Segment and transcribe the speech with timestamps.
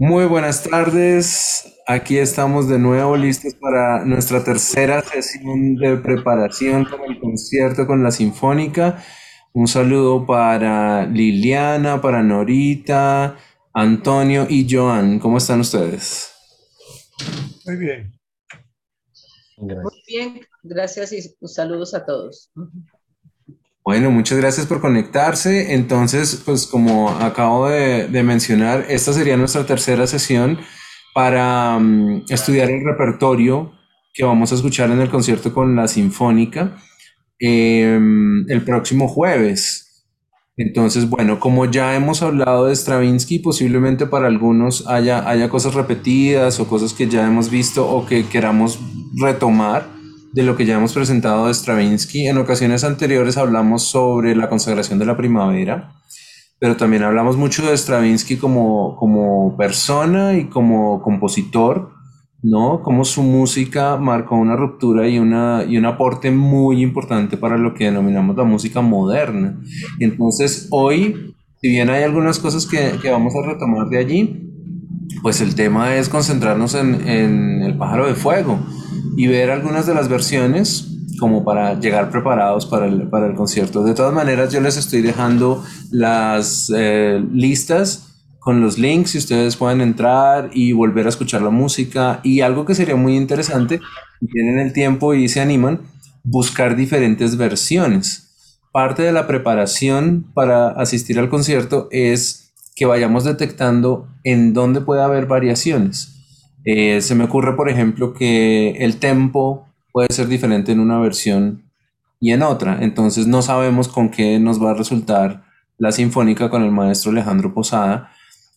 [0.00, 1.74] Muy buenas tardes.
[1.84, 8.04] Aquí estamos de nuevo listos para nuestra tercera sesión de preparación para el concierto con
[8.04, 9.02] la Sinfónica.
[9.52, 13.38] Un saludo para Liliana, para Norita,
[13.72, 15.18] Antonio y Joan.
[15.18, 16.30] ¿Cómo están ustedes?
[17.66, 18.16] Muy bien.
[19.56, 22.52] Muy bien, gracias y saludos a todos.
[23.84, 25.74] Bueno, muchas gracias por conectarse.
[25.74, 30.58] Entonces, pues como acabo de, mencionar, esta sería nuestra tercera sesión
[31.14, 33.72] para mm, estudiar el repertorio
[34.12, 36.76] que vamos a escuchar en el concierto con la Sinfónica
[37.38, 40.06] em, el próximo jueves.
[40.56, 46.58] Entonces, bueno, como ya hemos hablado de Stravinsky, posiblemente para algunos haya, haya cosas repetidas
[46.58, 48.80] o cosas que ya hemos visto o que queramos
[49.14, 49.97] retomar
[50.32, 52.26] de lo que ya hemos presentado de Stravinsky.
[52.26, 55.92] En ocasiones anteriores hablamos sobre la consagración de la primavera,
[56.58, 61.90] pero también hablamos mucho de Stravinsky como, como persona y como compositor,
[62.42, 62.82] ¿no?
[62.82, 67.74] Como su música marcó una ruptura y, una, y un aporte muy importante para lo
[67.74, 69.58] que denominamos la música moderna.
[69.98, 74.44] entonces hoy, si bien hay algunas cosas que, que vamos a retomar de allí,
[75.22, 78.58] pues el tema es concentrarnos en, en el pájaro de fuego
[79.18, 80.86] y ver algunas de las versiones
[81.18, 83.82] como para llegar preparados para el, para el concierto.
[83.82, 89.56] De todas maneras, yo les estoy dejando las eh, listas con los links y ustedes
[89.56, 92.20] pueden entrar y volver a escuchar la música.
[92.22, 93.80] Y algo que sería muy interesante,
[94.20, 95.80] si tienen el tiempo y se animan,
[96.22, 98.54] buscar diferentes versiones.
[98.70, 105.02] Parte de la preparación para asistir al concierto es que vayamos detectando en dónde puede
[105.02, 106.17] haber variaciones.
[106.64, 111.64] Eh, se me ocurre, por ejemplo, que el tempo puede ser diferente en una versión
[112.20, 112.78] y en otra.
[112.80, 115.44] Entonces no sabemos con qué nos va a resultar
[115.78, 118.10] la sinfónica con el maestro Alejandro Posada,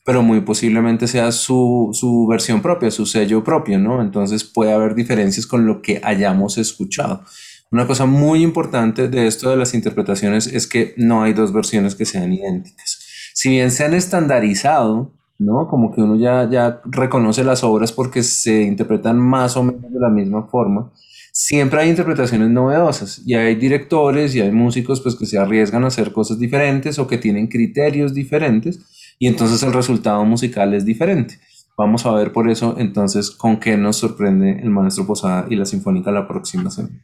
[0.03, 4.01] pero muy posiblemente sea su, su versión propia, su sello propio, ¿no?
[4.01, 7.23] Entonces puede haber diferencias con lo que hayamos escuchado.
[7.71, 11.95] Una cosa muy importante de esto de las interpretaciones es que no hay dos versiones
[11.95, 12.99] que sean idénticas.
[13.33, 15.67] Si bien se han estandarizado ¿no?
[15.67, 19.99] Como que uno ya, ya reconoce las obras porque se interpretan más o menos de
[19.99, 20.91] la misma forma.
[21.33, 25.87] Siempre hay interpretaciones novedosas y hay directores y hay músicos pues que se arriesgan a
[25.87, 28.79] hacer cosas diferentes o que tienen criterios diferentes
[29.17, 31.39] y entonces el resultado musical es diferente.
[31.77, 35.65] Vamos a ver por eso entonces con qué nos sorprende el maestro Posada y la
[35.65, 37.01] Sinfónica la próxima semana.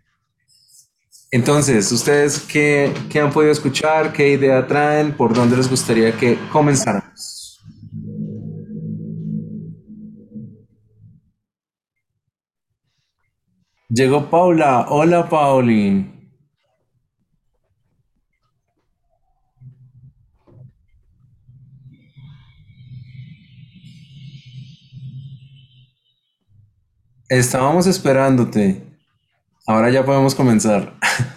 [1.32, 4.14] Entonces, ¿ustedes qué, qué han podido escuchar?
[4.14, 5.12] ¿Qué idea traen?
[5.12, 7.37] ¿Por dónde les gustaría que comenzáramos?
[13.90, 14.86] Llegó Paula.
[14.90, 16.12] Hola, Pauli.
[27.30, 28.84] Estábamos esperándote.
[29.66, 30.94] Ahora ya podemos comenzar.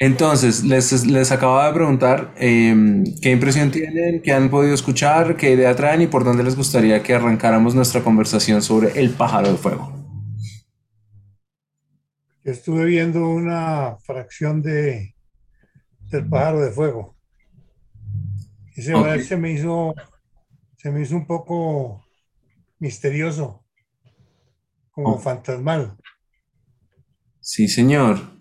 [0.00, 5.52] Entonces, les, les acababa de preguntar em, qué impresión tienen, qué han podido escuchar, qué
[5.52, 9.58] idea traen y por dónde les gustaría que arrancáramos nuestra conversación sobre el pájaro de
[9.58, 9.92] fuego.
[12.44, 15.16] Estuve viendo una fracción de
[16.10, 17.16] del pájaro de fuego.
[18.76, 18.94] Y se,
[19.36, 19.94] me hizo
[20.76, 22.06] se me hizo un poco
[22.78, 23.64] misterioso,
[24.92, 25.18] como oh.
[25.18, 25.96] fantasmal.
[27.40, 28.37] Sí, señor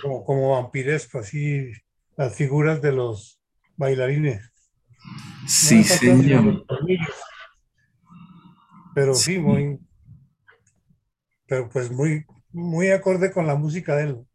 [0.00, 1.72] como, como vampiresco, así
[2.16, 3.40] las figuras de los
[3.76, 4.50] bailarines.
[5.46, 6.64] Sí, señor.
[8.94, 9.38] Pero sí.
[9.38, 9.78] muy,
[11.46, 14.26] pero pues muy, muy acorde con la música de él.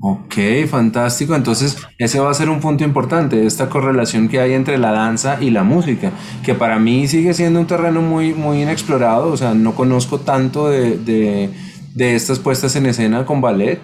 [0.00, 0.34] Ok,
[0.68, 1.34] fantástico.
[1.34, 5.42] Entonces, ese va a ser un punto importante, esta correlación que hay entre la danza
[5.42, 6.12] y la música,
[6.44, 10.68] que para mí sigue siendo un terreno muy, muy inexplorado, o sea, no conozco tanto
[10.68, 11.50] de, de
[12.00, 13.80] estas puestas en escena con ballet,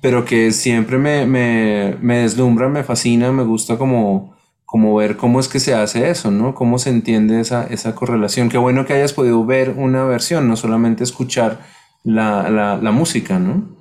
[0.00, 5.48] pero que siempre me, me, deslumbra, me fascina, me gusta como, como ver cómo es
[5.48, 6.54] que se hace eso, ¿no?
[6.54, 8.48] Cómo se entiende esa, esa correlación.
[8.48, 11.60] Qué bueno que hayas podido ver una versión, no solamente escuchar
[12.04, 13.76] la, la música, ¿no?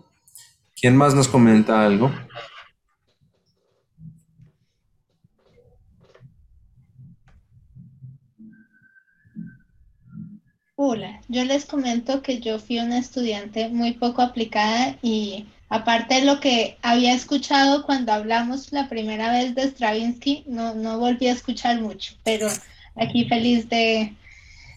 [0.79, 2.11] ¿Quién más nos comenta algo?
[10.79, 16.25] Hola, yo les comento que yo fui una estudiante muy poco aplicada y aparte de
[16.25, 21.31] lo que había escuchado cuando hablamos la primera vez de Stravinsky, no, no volví a
[21.31, 22.47] escuchar mucho, pero
[22.93, 24.13] aquí feliz de,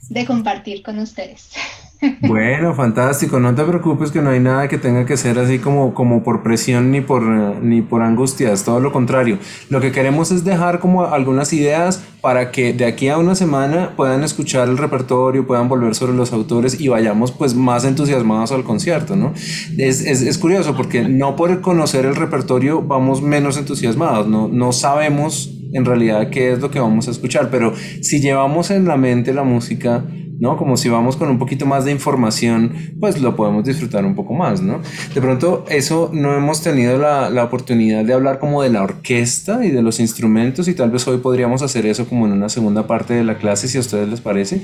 [0.08, 1.50] de compartir con ustedes.
[2.22, 3.40] Bueno, fantástico.
[3.40, 6.42] No te preocupes que no hay nada que tenga que ser así como, como por
[6.42, 8.64] presión ni por, ni por angustias.
[8.64, 9.38] Todo lo contrario.
[9.68, 13.94] Lo que queremos es dejar como algunas ideas para que de aquí a una semana
[13.96, 18.64] puedan escuchar el repertorio, puedan volver sobre los autores y vayamos pues más entusiasmados al
[18.64, 19.32] concierto, ¿no?
[19.78, 24.26] Es, es, es curioso porque no por conocer el repertorio vamos menos entusiasmados.
[24.26, 28.70] No, no sabemos en realidad qué es lo que vamos a escuchar, pero si llevamos
[28.70, 30.04] en la mente la música,
[30.40, 30.56] ¿no?
[30.56, 34.32] Como si vamos con un poquito más de información, pues lo podemos disfrutar un poco
[34.32, 34.80] más, ¿no?
[35.14, 39.64] De pronto, eso no hemos tenido la, la, oportunidad de hablar como de la orquesta
[39.64, 42.86] y de los instrumentos y tal vez hoy podríamos hacer eso como en una segunda
[42.86, 44.62] parte de la clase, si a ustedes les parece.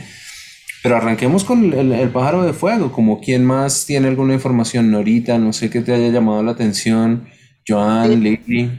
[0.83, 5.39] Pero arranquemos con el, el pájaro de fuego, como quién más tiene alguna información, Norita,
[5.39, 7.29] no sé qué te haya llamado la atención,
[7.69, 8.71] Joan, sí.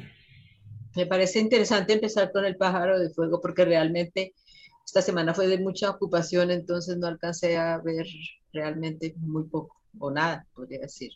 [0.95, 4.33] Me parece interesante empezar con el pájaro de fuego porque realmente
[4.87, 8.07] esta semana fue de mucha ocupación, entonces no alcancé a ver
[8.53, 11.11] realmente muy poco o nada, podría decir.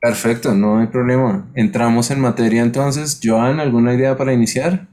[0.00, 1.46] Perfecto, no hay problema.
[1.54, 3.20] Entramos en materia entonces.
[3.22, 4.88] Joan, ¿alguna idea para iniciar?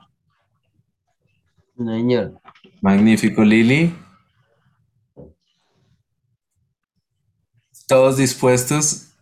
[1.77, 2.33] No, señor.
[2.81, 3.95] Magnífico, Lili.
[7.87, 9.15] ¿Todos dispuestos?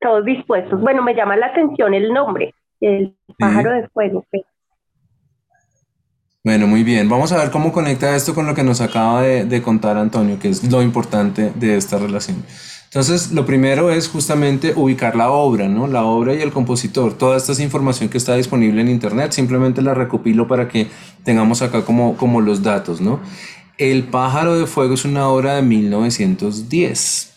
[0.00, 0.80] Todos dispuestos.
[0.80, 3.82] Bueno, me llama la atención el nombre, el pájaro sí.
[3.82, 4.26] de fuego.
[4.28, 4.44] Pero...
[6.44, 7.08] Bueno, muy bien.
[7.08, 10.48] Vamos a ver cómo conecta esto con lo que nos acaba de, contar Antonio, que
[10.48, 12.44] es lo importante de esta relación.
[12.86, 15.86] Entonces, lo primero es justamente ubicar la obra, ¿no?
[15.86, 17.16] La obra y el compositor.
[17.16, 20.88] Toda esta es información que está disponible en Internet, simplemente la recopilo para que
[21.22, 23.20] tengamos acá como, como los datos, ¿no?
[23.78, 27.34] El pájaro de fuego es una obra de 1910.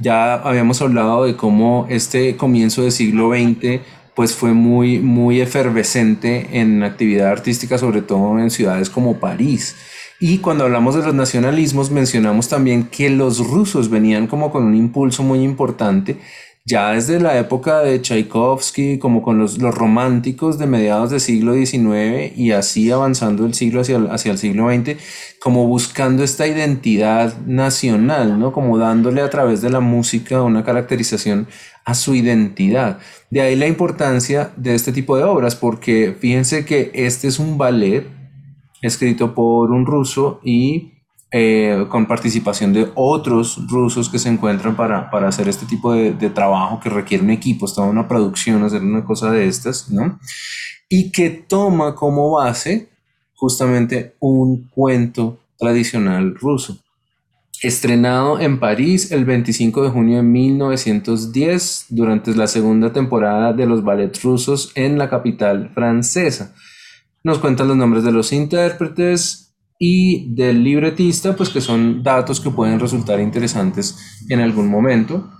[0.00, 3.80] Ya habíamos hablado de cómo este comienzo del siglo XX
[4.14, 9.76] pues fue muy, muy efervescente en actividad artística, sobre todo en ciudades como París.
[10.22, 14.74] Y cuando hablamos de los nacionalismos, mencionamos también que los rusos venían como con un
[14.74, 16.18] impulso muy importante,
[16.70, 21.54] ya desde la época de Tchaikovsky, como con los, los románticos de mediados del siglo
[21.54, 24.96] XIX y así avanzando el siglo hacia el, hacia el siglo XX,
[25.40, 28.52] como buscando esta identidad nacional, ¿no?
[28.52, 31.48] Como dándole a través de la música una caracterización
[31.84, 33.00] a su identidad.
[33.30, 37.58] De ahí la importancia de este tipo de obras, porque fíjense que este es un
[37.58, 38.06] ballet
[38.80, 40.99] escrito por un ruso y
[41.32, 46.12] eh, con participación de otros rusos que se encuentran para, para hacer este tipo de,
[46.30, 50.18] trabajo que requiere un equipo, toda una producción, hacer una cosa de estas, ¿no?
[50.88, 52.88] Y que toma como base
[53.34, 56.78] justamente un cuento tradicional ruso
[57.62, 63.84] estrenado en París el 25 de junio de 1910 durante la segunda temporada de los
[63.84, 66.54] ballets rusos en la capital francesa.
[67.22, 69.49] Nos cuentan los nombres de los intérpretes
[69.82, 75.30] y del libretista, pues que son datos que pueden resultar interesantes en algún momento.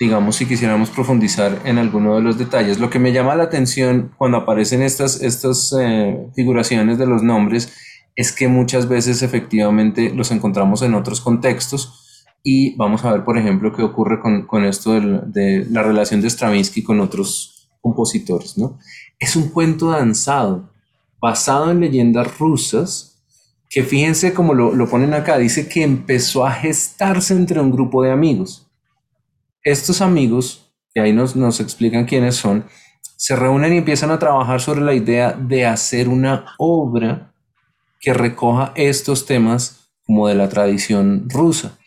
[0.00, 2.80] Digamos, si quisiéramos profundizar en alguno de los detalles.
[2.80, 7.74] Lo que me llama la atención cuando aparecen estas, estas eh, figuraciones de los nombres
[8.16, 13.36] es que muchas veces efectivamente los encontramos en otros contextos y vamos a ver, por
[13.36, 18.56] ejemplo, qué ocurre con, con esto de, de, la relación de Stravinsky con otros compositores.
[18.56, 18.78] ¿no?
[19.18, 20.70] Es un cuento danzado
[21.20, 23.07] basado en leyendas rusas
[23.70, 28.02] que fíjense cómo lo, lo ponen acá, dice que empezó a gestarse entre un grupo
[28.02, 28.66] de amigos.
[29.62, 32.64] Estos amigos, que ahí nos, nos explican quiénes son,
[33.16, 37.34] se reúnen y empiezan a trabajar sobre la idea de hacer una obra
[38.00, 41.78] que recoja estos temas como de la tradición rusa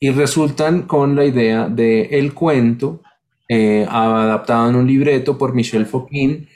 [0.00, 3.02] y resultan con la idea de el cuento
[3.48, 6.48] eh, adaptado en un libreto por Michel Fouquin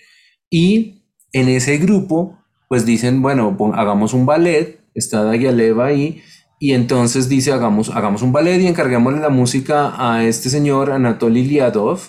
[0.51, 2.39] y en ese grupo
[2.75, 6.23] pues dicen bueno hagamos un ballet está Dagialeva ahí
[6.59, 11.45] y entonces dice hagamos, hagamos un ballet y encarguémosle la música a este señor Anatoly
[11.45, 12.01] Liadov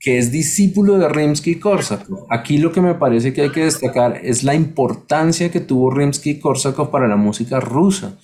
[0.00, 2.26] que es discípulo de Rimsky-Korsakov.
[2.28, 6.90] Aquí lo que me parece que hay que destacar es la importancia que tuvo Rimsky-Korsakov
[6.90, 8.18] para la música rusa.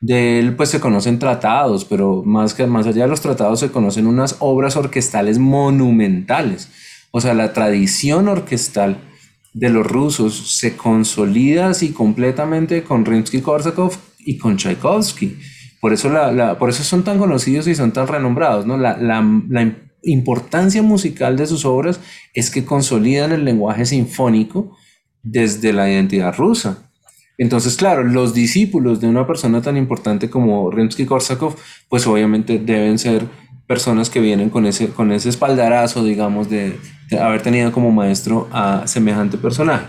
[0.00, 3.70] De él pues se conocen tratados, pero más, que, más allá de los tratados se
[3.70, 6.68] conocen unas obras orquestales monumentales.
[7.12, 9.07] O sea, la tradición orquestal
[9.52, 15.38] de los rusos se consolida así completamente con Rimsky-Korsakov y con Tchaikovsky.
[15.80, 18.76] Por eso, la, la, por eso son tan conocidos y son tan renombrados, ¿no?
[18.76, 22.00] La, la, la importancia musical de sus obras
[22.34, 24.76] es que consolidan el lenguaje sinfónico
[25.22, 26.90] desde la identidad rusa.
[27.36, 31.54] Entonces, claro, los discípulos de una persona tan importante como Rimsky-Korsakov,
[31.88, 33.28] pues obviamente deben ser
[33.68, 36.80] personas que vienen con ese, con ese espaldarazo, digamos, de,
[37.20, 39.86] haber tenido como maestro a semejante personaje.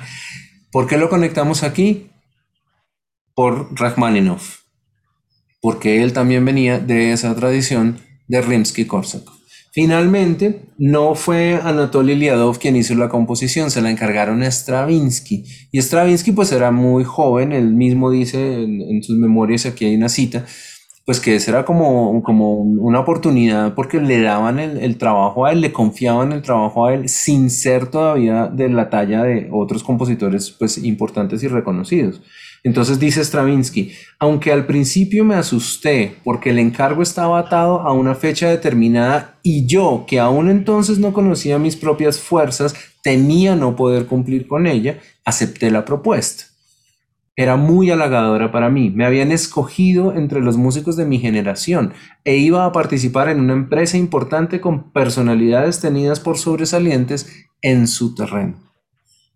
[0.72, 2.12] ¿Por qué lo conectamos aquí?
[3.34, 4.60] Por Rachmaninoff.
[5.62, 9.34] porque él también venía de esa tradición de Rimsky-Korsakov.
[9.72, 15.44] Finalmente, no fue Anatoly Liadov quien hizo la composición, se la encargaron a Stravinsky.
[15.72, 20.10] Y Stravinsky pues era muy joven, él mismo dice en sus memorias, aquí hay una
[20.10, 20.46] cita,
[21.10, 25.52] pues que esa era como, como una oportunidad porque le daban el, el, trabajo a
[25.52, 29.82] él, le confiaban el trabajo a él sin ser todavía de la talla de otros
[29.82, 32.22] compositores pues importantes y reconocidos.
[32.64, 38.14] Entonces dice Stravinsky, aunque al principio me asusté porque el encargo estaba atado a una
[38.14, 44.06] fecha determinada y yo, que aún entonces no conocía mis propias fuerzas, temía no poder
[44.06, 46.49] cumplir con ella, acepté la propuesta
[47.40, 48.90] era muy halagadora para mí.
[48.90, 51.94] Me habían escogido entre los músicos de mi generación
[52.26, 58.14] e iba a participar en una empresa importante con personalidades tenidas por sobresalientes en su
[58.14, 58.58] terreno.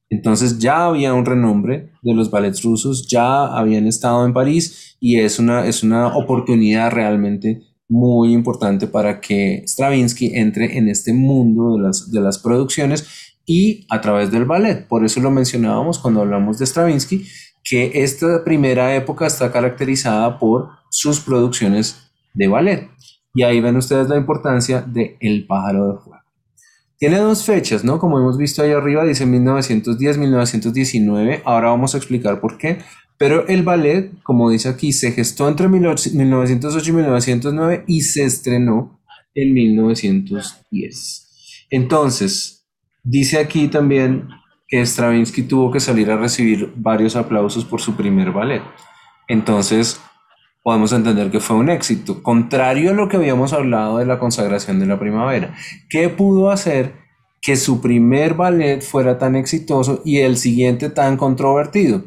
[0.10, 5.22] Entonces ya había un renombre de los ballets rusos, ya habían estado en París y
[5.22, 11.78] es una, es una oportunidad realmente muy importante para que Stravinsky entre en este mundo
[11.78, 14.90] de las, de las producciones y a través del ballet.
[14.90, 17.26] Por eso lo mencionábamos cuando hablamos de Stravinsky,
[17.64, 22.90] que esta primera época está caracterizada por sus producciones de ballet.
[23.34, 26.20] Y ahí ven ustedes la importancia de El pájaro de fuego.
[26.98, 28.00] Tiene dos fechas, ¿no?
[28.00, 31.42] Como hemos visto ahí arriba, dice 1910, 1919.
[31.44, 32.80] Ahora vamos a explicar por qué.
[33.18, 39.00] Pero el ballet, como dice aquí, se gestó entre 1908 y 1909 y se estrenó
[39.36, 41.68] en 1910.
[41.70, 42.66] Entonces,
[43.04, 44.30] dice aquí también
[44.74, 48.64] que Stravinsky tuvo que salir a recibir varios aplausos por su primer ballet.
[49.28, 50.02] Entonces,
[50.64, 54.80] podemos entender que fue un éxito, contrario a lo que habíamos hablado de la consagración
[54.80, 55.54] de la primavera.
[55.92, 56.96] ¿Qué pudo hacer
[57.40, 62.06] que su primer ballet fuera tan exitoso y el siguiente tan controvertido?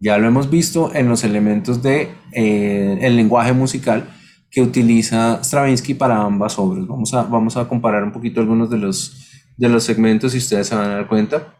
[0.00, 4.12] Ya lo hemos visto en los elementos de eh, el lenguaje musical
[4.50, 6.84] que utiliza Stravinsky para ambas obras.
[6.88, 9.27] Vamos a, vamos a comparar un poquito algunos de los
[9.58, 11.54] de los segmentos y ustedes se van a dar cuenta.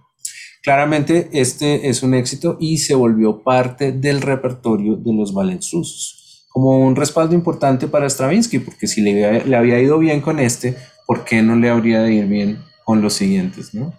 [0.63, 6.47] Claramente este es un éxito y se volvió parte del repertorio de los ballets rusos,
[6.49, 10.77] como un respaldo importante para Stravinsky, porque si le, le había ido bien con este,
[11.07, 13.75] ¿por qué no le habría de ir bien con los siguientes?
[13.75, 13.93] ¿no?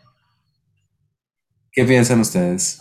[1.71, 2.79] ¿Qué piensan ustedes?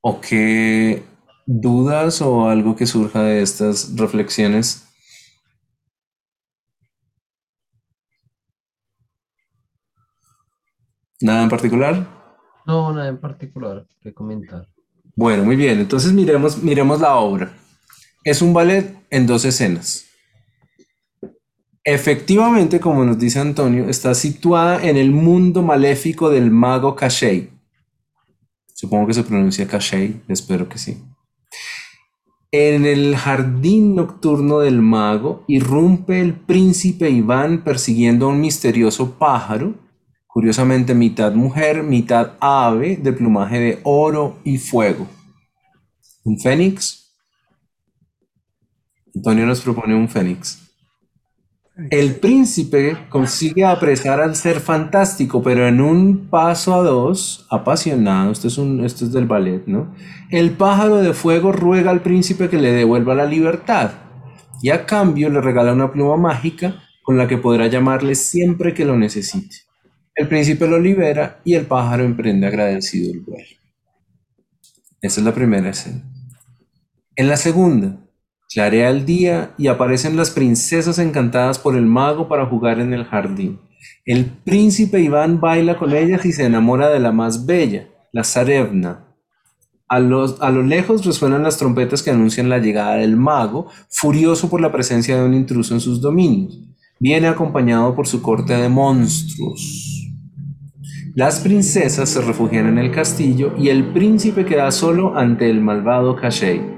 [0.00, 1.02] ¿O qué
[1.46, 4.84] dudas o algo que surja de estas reflexiones?
[11.20, 12.06] ¿Nada en particular?
[12.66, 14.68] No, nada en particular que comentar.
[15.16, 15.78] Bueno, muy bien.
[15.80, 17.52] Entonces miremos, miremos la obra.
[18.24, 20.06] Es un ballet en dos escenas.
[21.84, 27.50] Efectivamente, como nos dice Antonio, está situada en el mundo maléfico del mago Cachet.
[28.72, 31.02] Supongo que se pronuncia Cachet, espero que sí.
[32.56, 39.74] En el jardín nocturno del mago irrumpe el príncipe Iván persiguiendo a un misterioso pájaro,
[40.28, 45.08] curiosamente mitad mujer, mitad ave, de plumaje de oro y fuego.
[46.22, 47.12] ¿Un fénix?
[49.16, 50.63] Antonio nos propone un fénix.
[51.76, 58.46] El príncipe consigue apresar al ser fantástico, pero en un paso a dos, apasionado, esto
[58.46, 59.92] es, un, esto es del ballet, ¿no?
[60.30, 63.90] El pájaro de fuego ruega al príncipe que le devuelva la libertad
[64.62, 68.84] y a cambio le regala una pluma mágica con la que podrá llamarle siempre que
[68.84, 69.56] lo necesite.
[70.14, 73.48] El príncipe lo libera y el pájaro emprende agradecido el vuelo.
[75.02, 76.08] Esa es la primera escena.
[77.16, 77.98] En la segunda,
[78.54, 83.04] Clarea el día y aparecen las princesas encantadas por el mago para jugar en el
[83.04, 83.58] jardín.
[84.04, 89.06] El príncipe Iván baila con ellas y se enamora de la más bella, la Zarevna.
[89.88, 94.48] A, los, a lo lejos resuenan las trompetas que anuncian la llegada del mago, furioso
[94.48, 96.60] por la presencia de un intruso en sus dominios.
[97.00, 100.12] Viene acompañado por su corte de monstruos.
[101.16, 106.14] Las princesas se refugian en el castillo y el príncipe queda solo ante el malvado
[106.14, 106.73] Cachet.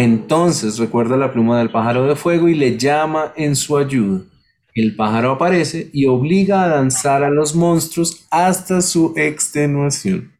[0.00, 4.20] Entonces recuerda la pluma del pájaro de fuego y le llama en su ayuda.
[4.72, 10.30] El pájaro aparece y obliga a danzar a los monstruos hasta su extenuación.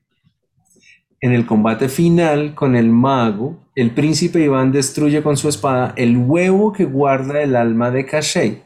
[1.21, 6.17] En el combate final con el mago, el príncipe Iván destruye con su espada el
[6.17, 8.63] huevo que guarda el alma de Cachet,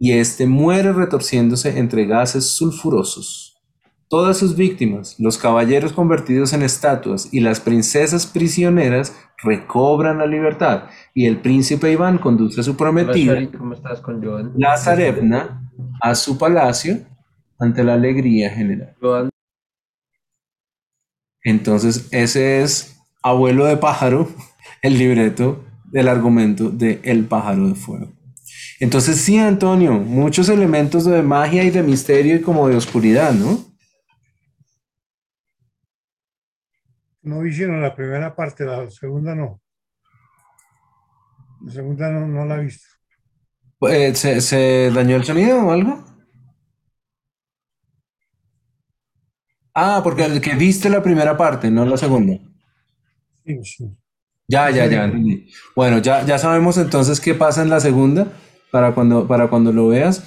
[0.00, 3.43] y éste muere retorciéndose entre gases sulfurosos.
[4.14, 10.84] Todas sus víctimas, los caballeros convertidos en estatuas y las princesas prisioneras recobran la libertad
[11.14, 13.34] y el príncipe Iván conduce a su prometida,
[14.56, 15.68] la Zarevna,
[16.00, 16.98] a su palacio
[17.58, 18.94] ante la alegría general.
[21.42, 24.28] Entonces, ese es Abuelo de Pájaro,
[24.82, 28.12] el libreto del argumento de El pájaro de fuego.
[28.78, 33.73] Entonces, sí, Antonio, muchos elementos de magia y de misterio y como de oscuridad, ¿no?
[37.30, 39.60] No vi sino la primera parte, la segunda no.
[41.64, 42.86] La segunda no, no la he visto.
[43.82, 46.02] Eh, ¿se, se dañó el sonido o algo?
[49.74, 52.38] Ah, porque el que viste la primera parte, no la segunda.
[53.44, 53.96] Sí, sí.
[54.48, 55.10] Ya, ya, ya.
[55.74, 58.28] Bueno, ya, ya sabemos entonces qué pasa en la segunda
[58.70, 60.22] para cuando, para cuando lo veas.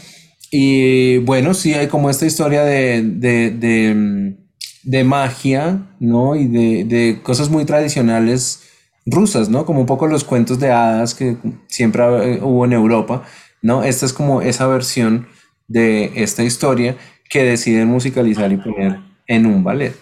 [0.51, 4.46] Y bueno, sí hay como esta historia de, de, de, mm,
[4.87, 6.35] de magia, ¿no?
[6.35, 8.63] Y de, de cosas muy tradicionales
[9.05, 9.65] rusas, ¿no?
[9.65, 12.03] Como un poco los cuentos de hadas que siempre
[12.35, 13.23] eh, hubo en Europa,
[13.61, 13.83] ¿no?
[13.83, 15.27] Esta es como esa versión
[15.67, 16.95] de esta historia
[17.29, 19.93] que deciden musicalizar y poner en un ballet.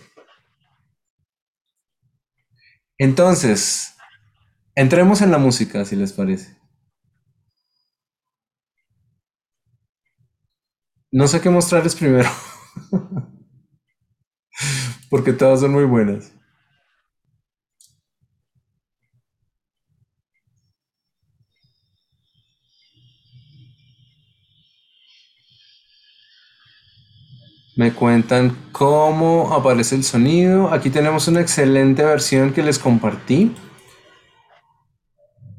[2.97, 3.93] Entonces,
[4.75, 6.57] entremos en la música, si les parece.
[11.11, 12.29] No sé qué mostrarles primero,
[15.09, 16.31] porque todas son muy buenas.
[27.75, 30.71] Me cuentan cómo aparece el sonido.
[30.71, 33.53] Aquí tenemos una excelente versión que les compartí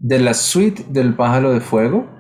[0.00, 2.15] de la suite del pájaro de fuego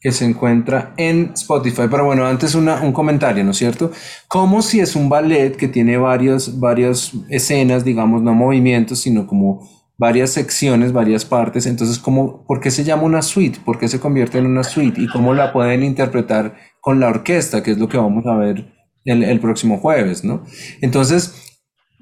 [0.00, 1.82] que se encuentra en Spotify.
[1.90, 3.90] Pero bueno, antes una- un comentario, ¿no es cierto?
[4.28, 9.68] Como si es un ballet que tiene varios, varias escenas, digamos, no movimientos, sino como
[9.98, 11.66] varias secciones, varias partes.
[11.66, 13.58] Entonces, ¿cómo, ¿por qué se llama una suite?
[13.64, 15.00] ¿Por qué se convierte en una suite?
[15.02, 17.62] ¿Y cómo la pueden interpretar con la orquesta?
[17.62, 18.72] Que es lo que vamos a ver
[19.04, 20.44] el, próximo jueves, ¿no?
[20.80, 21.34] Entonces,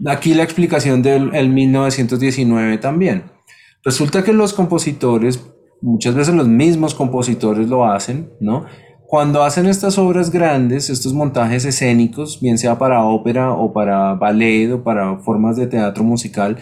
[0.07, 3.25] aquí la explicación del el 1919 también.
[3.85, 5.41] Resulta que los compositores,
[5.81, 8.65] muchas veces los mismos compositores lo hacen, ¿no?
[9.07, 14.73] Cuando hacen estas obras grandes, estos montajes escénicos, bien sea para ópera o para ballet
[14.73, 16.57] o para formas de teatro musical,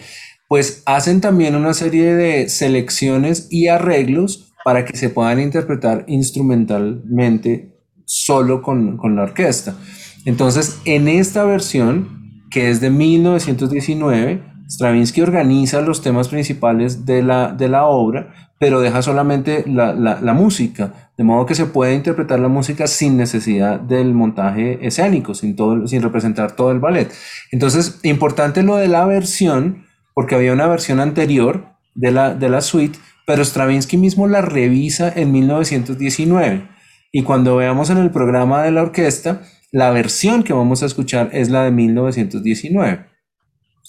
[0.47, 7.75] pues hacen también una serie de selecciones y arreglos para que se puedan interpretar instrumentalmente
[8.05, 9.75] solo con, con la orquesta.
[10.25, 17.51] Entonces, en esta versión, que es de 1919, Stravinsky organiza los temas principales de la,
[17.51, 22.39] de la obra, pero deja solamente la, la- música, de modo que se puede interpretar
[22.39, 27.11] la música sin necesidad del montaje escénico, sin, todo, sin representar todo el ballet.
[27.51, 31.65] Entonces, importante lo de la versión, porque había una versión anterior
[31.95, 36.67] de la, de la suite, pero Stravinsky mismo la revisa en 1919.
[37.11, 39.41] Y cuando veamos en el programa de la orquesta,
[39.71, 43.05] la versión que vamos a escuchar es la de 1919.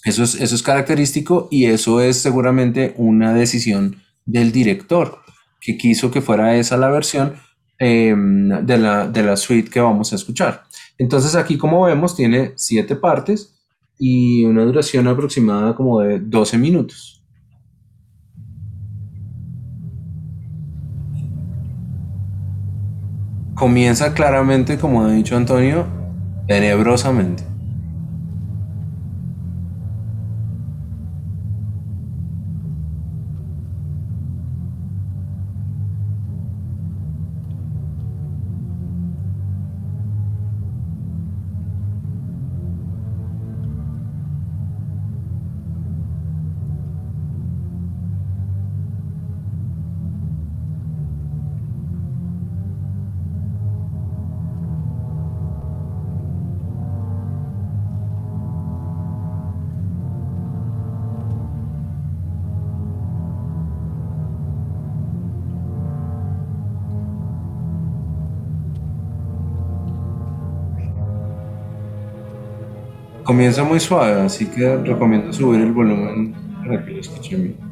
[0.03, 5.19] Eso es, eso es característico y eso es seguramente una decisión del director
[5.59, 7.33] que quiso que fuera esa la versión
[7.79, 10.63] eh, de, la, de la suite que vamos a escuchar.
[10.99, 13.55] Entonces aquí como vemos tiene siete partes
[13.97, 17.23] y una duración aproximada como de 12 minutos.
[23.55, 25.87] Comienza claramente, como ha dicho Antonio,
[26.47, 27.56] tenebrosamente.
[73.27, 77.66] Comienza muy suave, así que recomiendo subir el volumen para que lo escuchen bien.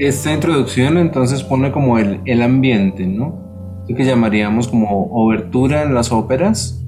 [0.00, 3.84] Esta introducción entonces pone como el, el ambiente, ¿no?
[3.86, 6.82] Lo que llamaríamos como obertura en las óperas,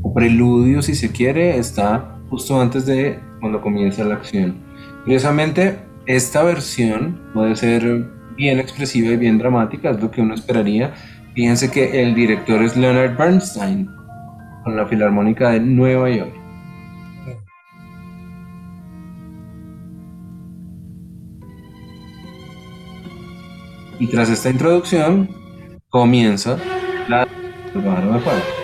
[0.00, 4.56] o preludio si se quiere, está justo antes de cuando comienza la acción.
[5.04, 8.06] Curiosamente, esta versión puede ser
[8.38, 10.94] bien expresiva y bien dramática, es lo que uno esperaría.
[11.34, 13.86] Fíjense que el director es Leonard Bernstein,
[14.64, 16.37] con la Filarmónica de Nueva York.
[23.98, 25.28] Y tras esta introducción,
[25.90, 26.58] comienza
[27.08, 27.26] la
[27.74, 28.57] de.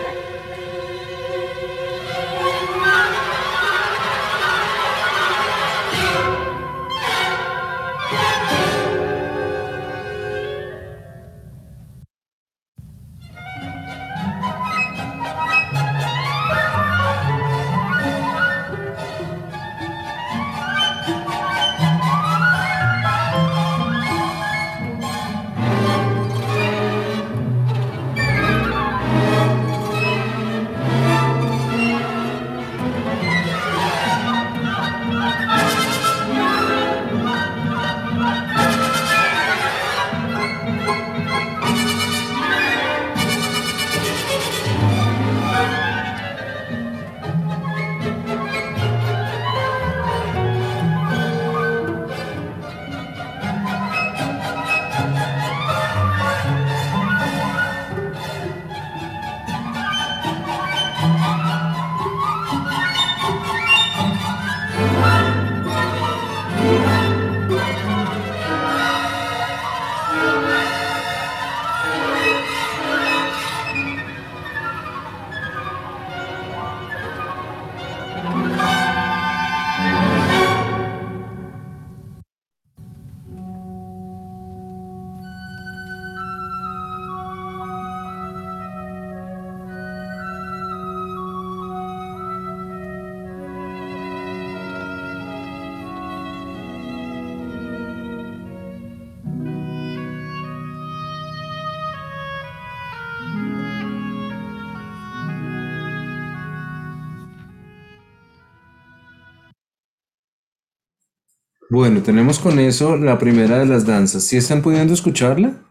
[111.69, 114.23] Bueno, tenemos con eso la primera de las danzas.
[114.23, 115.61] ¿Sí están pudiendo escucharla?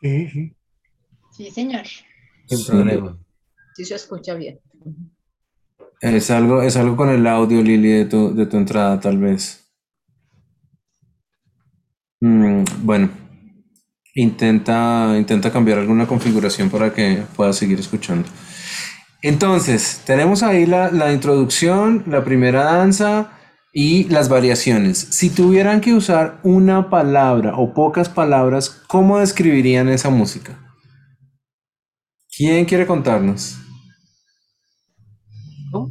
[0.00, 0.56] Sí, sí.
[1.36, 1.84] Sí, señor.
[2.46, 2.66] Sin Sí.
[2.70, 3.18] problema.
[3.74, 4.58] Sí se escucha bien.
[6.00, 9.70] Es algo, es algo con el audio, Lili, de tu, de tu entrada, tal vez.
[12.20, 13.10] Mm, bueno,
[14.14, 18.28] intenta, intenta cambiar alguna configuración para que puedas seguir escuchando.
[19.22, 23.32] Entonces, tenemos ahí la, la introducción, la primera danza
[23.72, 24.98] y las variaciones.
[24.98, 30.58] Si tuvieran que usar una palabra o pocas palabras, ¿cómo describirían esa música?
[32.36, 33.58] ¿Quién quiere contarnos?
[35.70, 35.90] ¿Cómo?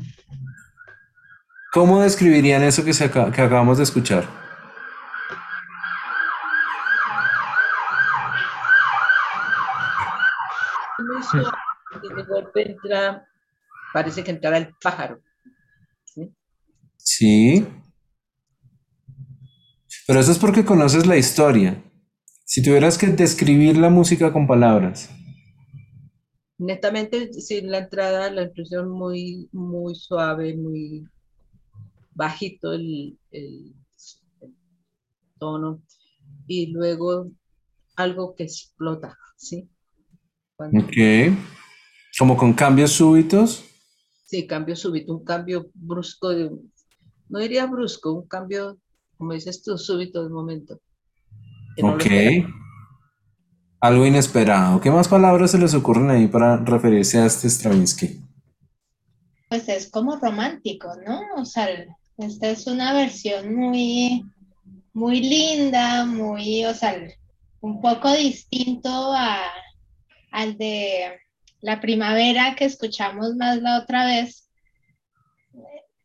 [1.71, 4.25] ¿Cómo describirían eso que, se que acabamos de escuchar?
[12.01, 13.27] De golpe entra,
[13.93, 15.21] parece que entrara el pájaro.
[17.03, 17.65] ¿Sí?
[17.65, 17.67] Sí.
[20.07, 21.81] Pero eso es porque conoces la historia.
[22.45, 25.09] Si tuvieras que describir la música con palabras,
[26.59, 31.05] Netamente, sin la entrada, la impresión muy, muy suave, muy
[32.13, 33.73] bajito el, el-
[34.41, 34.55] el
[35.39, 35.81] tono,
[36.47, 37.31] y luego
[37.95, 39.69] algo que explota, ¿sí?
[40.55, 40.93] Cuando- ok.
[42.17, 43.63] Como con cambios súbitos.
[44.25, 46.49] Sí, cambio súbito, un cambio brusco de
[47.29, 48.77] no diría brusco, un cambio,
[49.17, 50.79] como dices tú, súbito de momento.
[51.77, 52.05] no Ok.
[53.81, 54.81] Algo inesperado.
[54.81, 58.19] ¿Qué más palabras se les ocurren ahí para referirse a este Stravinsky?
[59.47, 61.21] Pues es como romántico, ¿no?
[61.37, 61.67] O sea,
[62.17, 64.25] esta es una versión muy,
[64.93, 66.93] muy linda, muy, o sea,
[67.61, 69.39] un poco distinto a,
[70.31, 71.17] al de
[71.61, 74.48] la primavera que escuchamos más la otra vez.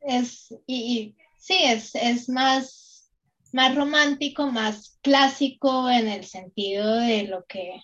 [0.05, 3.11] Es, y, sí, es, es más,
[3.53, 7.81] más romántico, más clásico en el sentido de lo que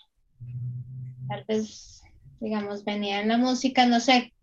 [1.27, 2.03] tal vez,
[2.39, 4.33] digamos, venía en la música, no sé,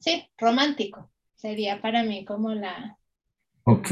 [0.00, 1.10] sí, romántico.
[1.36, 2.96] Sería para mí como la...
[3.64, 3.90] Ok.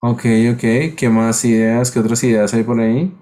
[0.00, 0.94] Ok, ok.
[0.96, 1.90] ¿Qué más ideas?
[1.90, 3.12] ¿Qué otras ideas hay por ahí?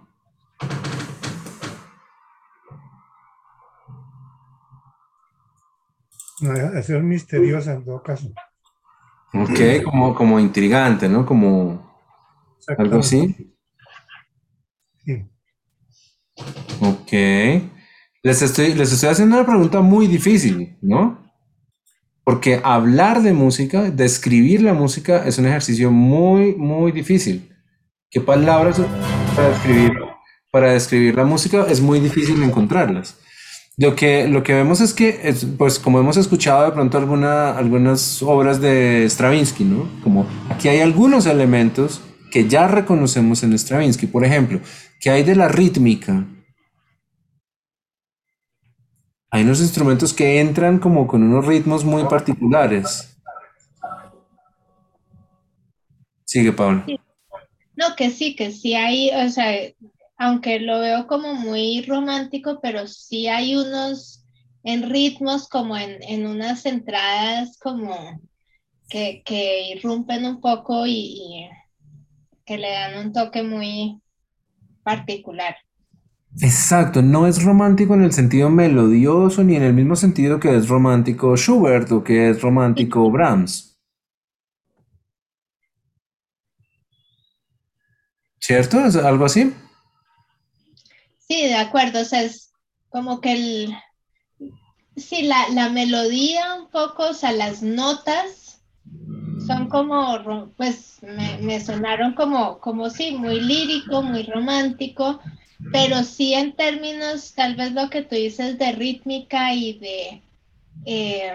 [6.40, 8.31] De ser misteriosa en todo caso.
[9.33, 11.25] Ok, como, como intrigante, ¿no?
[11.25, 11.87] Como
[12.77, 13.55] algo así.
[15.05, 15.27] Sí.
[16.81, 17.12] Ok.
[18.22, 21.25] Les estoy, les estoy haciendo una pregunta muy difícil, ¿no?
[22.25, 27.55] Porque hablar de música, describir la música, es un ejercicio muy, muy difícil.
[28.11, 28.81] ¿Qué palabras
[29.35, 29.92] para describir,
[30.51, 33.16] para describir la música es muy difícil encontrarlas?
[33.79, 37.57] Lo que, lo que vemos es que, es, pues como hemos escuchado de pronto alguna,
[37.57, 39.87] algunas obras de Stravinsky, ¿no?
[40.03, 44.07] Como aquí hay algunos elementos que ya reconocemos en Stravinsky.
[44.07, 44.61] Por ejemplo,
[44.99, 46.27] que hay de la rítmica.
[49.31, 53.15] Hay unos instrumentos que entran como con unos ritmos muy particulares.
[56.25, 56.87] Sigue, Paula.
[57.77, 59.53] No, que sí, que sí hay, o sea,
[60.16, 64.24] aunque lo veo como muy romántico, pero sí hay unos
[64.62, 68.20] en ritmos como en, en unas entradas como
[68.88, 71.48] que, que irrumpen un poco y, y
[72.44, 74.00] que le dan un toque muy
[74.83, 75.57] particular.
[76.40, 80.68] Exacto, no es romántico en el sentido melodioso ni en el mismo sentido que es
[80.68, 83.79] romántico Schubert o que es romántico Brahms.
[88.38, 88.85] ¿Cierto?
[88.85, 89.52] ¿Es algo así?
[91.29, 92.53] Sí, de acuerdo, o sea, es
[92.89, 93.75] como que el,
[94.97, 98.62] sí, la, la melodía un poco, o sea, las notas
[99.39, 105.21] son como, ro- pues me, me sonaron como, como sí, muy lírico, muy romántico,
[105.73, 110.23] pero sí en términos, tal vez lo que tú dices de rítmica y de,
[110.87, 111.35] eh,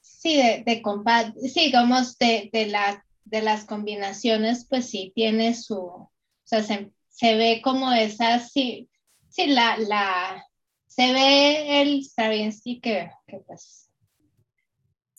[0.00, 5.54] sí, de, de compás, sí, digamos, de, de, la, de las combinaciones, pues sí tiene
[5.54, 6.12] su, o
[6.44, 8.90] sea, se, se ve como esa, sí,
[9.28, 10.44] sí, la, la,
[10.88, 13.88] se ve el Stravinsky que, que pues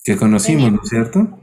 [0.04, 1.40] Que conocimos, ¿no es cierto?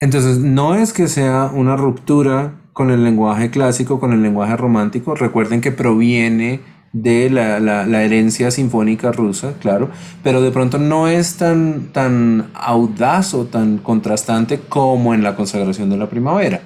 [0.00, 5.14] Entonces, no es que sea una ruptura con el lenguaje clásico, con el lenguaje romántico.
[5.14, 6.60] Recuerden que proviene
[6.94, 9.90] de la, la- la herencia sinfónica rusa, claro,
[10.22, 15.90] pero de pronto no es tan, tan audaz o tan contrastante como en la consagración
[15.90, 16.62] de la primavera.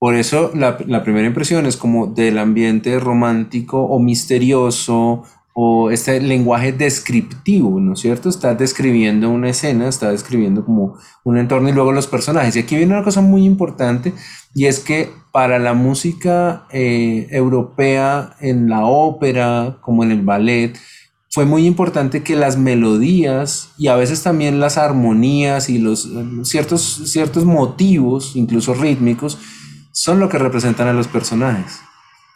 [0.00, 6.72] Por eso la, primera impresión es como del ambiente romántico o misterioso o este lenguaje
[6.72, 8.30] descriptivo, ¿no es cierto?
[8.30, 12.56] Está describiendo una escena, está describiendo como un entorno y luego los personajes.
[12.56, 14.14] Y aquí viene una cosa muy importante
[14.54, 20.78] y es que para la música eh, europea, en la ópera, como en el ballet,
[21.28, 26.24] fue muy importante que las melodías y a veces también las armonías y los eh,
[26.44, 29.36] ciertos, ciertos motivos, incluso rítmicos,
[29.92, 31.80] son lo que representan a los personajes.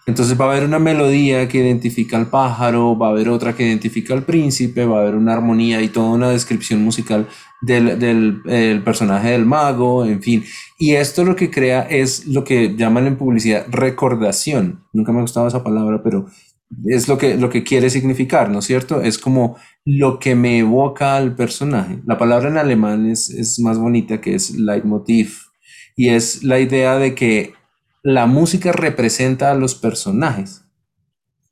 [0.06, 3.66] Entonces va a haber una melodía que identifica al pájaro, va a haber otra que
[3.66, 7.26] identifica al príncipe, va a haber una armonía y toda una descripción musical
[7.62, 10.44] del, del el personaje del mago, en fin.
[10.78, 14.84] Y esto lo que crea es lo que llaman en publicidad recordación.
[14.92, 16.26] Nunca me ha gustado esa palabra, pero
[16.84, 19.00] es lo que, lo que quiere significar, ¿no es cierto?
[19.00, 22.00] Es como lo que me evoca al personaje.
[22.04, 25.53] La palabra en alemán es, es más bonita que es Leitmotiv
[25.96, 27.54] y es la idea de que
[28.02, 30.62] la música representa a los personajes,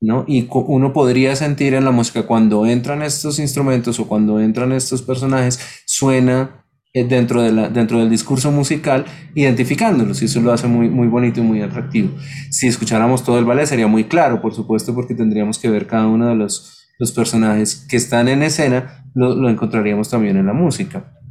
[0.01, 0.25] ¿no?
[0.27, 5.01] Y uno podría sentir en la música cuando entran estos instrumentos o cuando entran estos
[5.03, 10.91] personajes, suena eh, dentro, de dentro del discurso musical identificándolos y eso lo hace muy,
[10.91, 12.11] muy bonito y muy atractivo.
[12.51, 16.07] Si escucháramos todo el ballet sería muy claro, por supuesto, porque tendríamos que ver cada
[16.07, 21.22] uno de los, los personajes que están en escena, lo encontraríamos también en la música.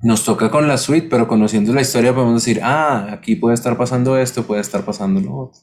[0.00, 3.76] Nos toca con la suite, pero conociendo la historia podemos decir, ah, aquí puede estar
[3.76, 5.60] pasando esto, puede estar pasando lo otro.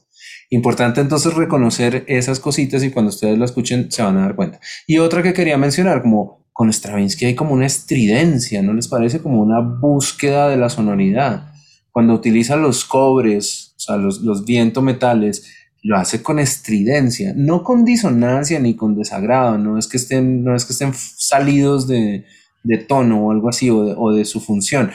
[0.50, 4.60] Importante entonces reconocer esas cositas y cuando ustedes la escuchen se van a dar cuenta.
[4.86, 9.20] Y otra que quería mencionar, como con Stravinsky hay como una estridencia, ¿no les parece?
[9.20, 11.52] Como una búsqueda de la sonoridad.
[11.90, 15.50] Cuando utiliza los cobres, o sea, los, los viento metales,
[15.82, 20.54] lo hace con estridencia, no con disonancia ni con desagrado, no es que estén, no
[20.54, 22.24] es que estén salidos de,
[22.66, 24.90] de tono o algo así, o de, su función,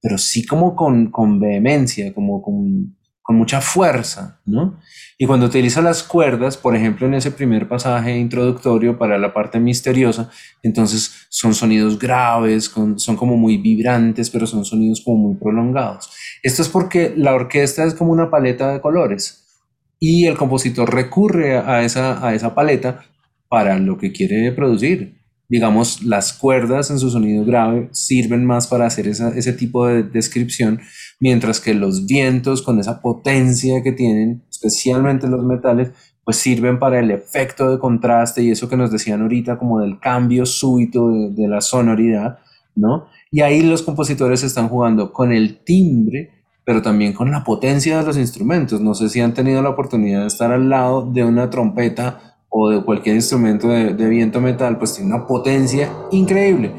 [0.00, 4.78] pero sí como con, con vehemencia, como con, con mucha fuerza, ¿no?
[5.16, 9.58] Y cuando utiliza las cuerdas, por ejemplo, en ese primer pasaje introductorio para la parte
[9.58, 10.30] misteriosa,
[10.62, 16.10] entonces son sonidos graves, son como muy vibrantes, pero son sonidos como muy prolongados.
[16.42, 19.44] Esto es porque la orquesta es como una paleta de colores
[19.98, 23.04] y el compositor recurre a esa, a esa paleta
[23.48, 25.23] para lo que quiere producir.
[25.54, 30.80] Digamos, las cuerdas en su sonido grave sirven más para hacer ese tipo de descripción,
[31.20, 35.92] mientras que los vientos con esa potencia que tienen, especialmente los metales,
[36.24, 40.00] pues sirven para el efecto de contraste y eso que nos decían ahorita como del
[40.00, 42.40] cambio súbito de, de la sonoridad,
[42.74, 43.06] ¿no?
[43.30, 46.32] Y ahí los compositores están jugando con el timbre,
[46.64, 48.80] pero también con la potencia de los instrumentos.
[48.80, 52.70] No sé si han tenido la oportunidad de estar al lado de una trompeta o
[52.70, 56.72] de cualquier instrumento de, de viento metal, pues tiene una potencia increíble.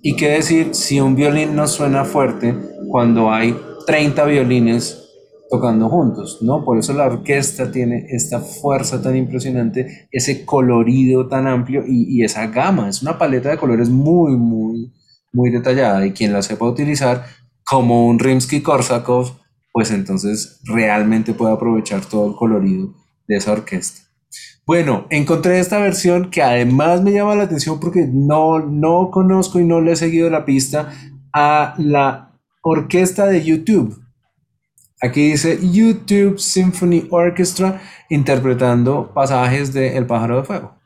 [0.00, 2.54] Y qué decir si un violín no suena fuerte
[2.90, 3.54] cuando hay
[3.86, 5.04] 30 violines
[5.50, 6.64] tocando juntos, ¿no?
[6.64, 12.24] Por eso la orquesta tiene esta fuerza tan impresionante, ese colorido tan amplio y, y
[12.24, 14.94] esa gama, es una paleta de colores muy, muy,
[15.34, 17.26] muy detallada y quien la sepa utilizar
[17.66, 19.34] como un Rimsky-Korsakov,
[19.74, 22.94] pues entonces realmente puede aprovechar todo el colorido
[23.26, 24.07] de esa orquesta.
[24.66, 29.64] Bueno, encontré esta versión que además me llama la atención porque no, no conozco y
[29.64, 30.92] no le he seguido la pista
[31.32, 33.98] a la orquesta de YouTube.
[35.00, 40.77] Aquí dice YouTube Symphony Orchestra interpretando pasajes de El pájaro de fuego.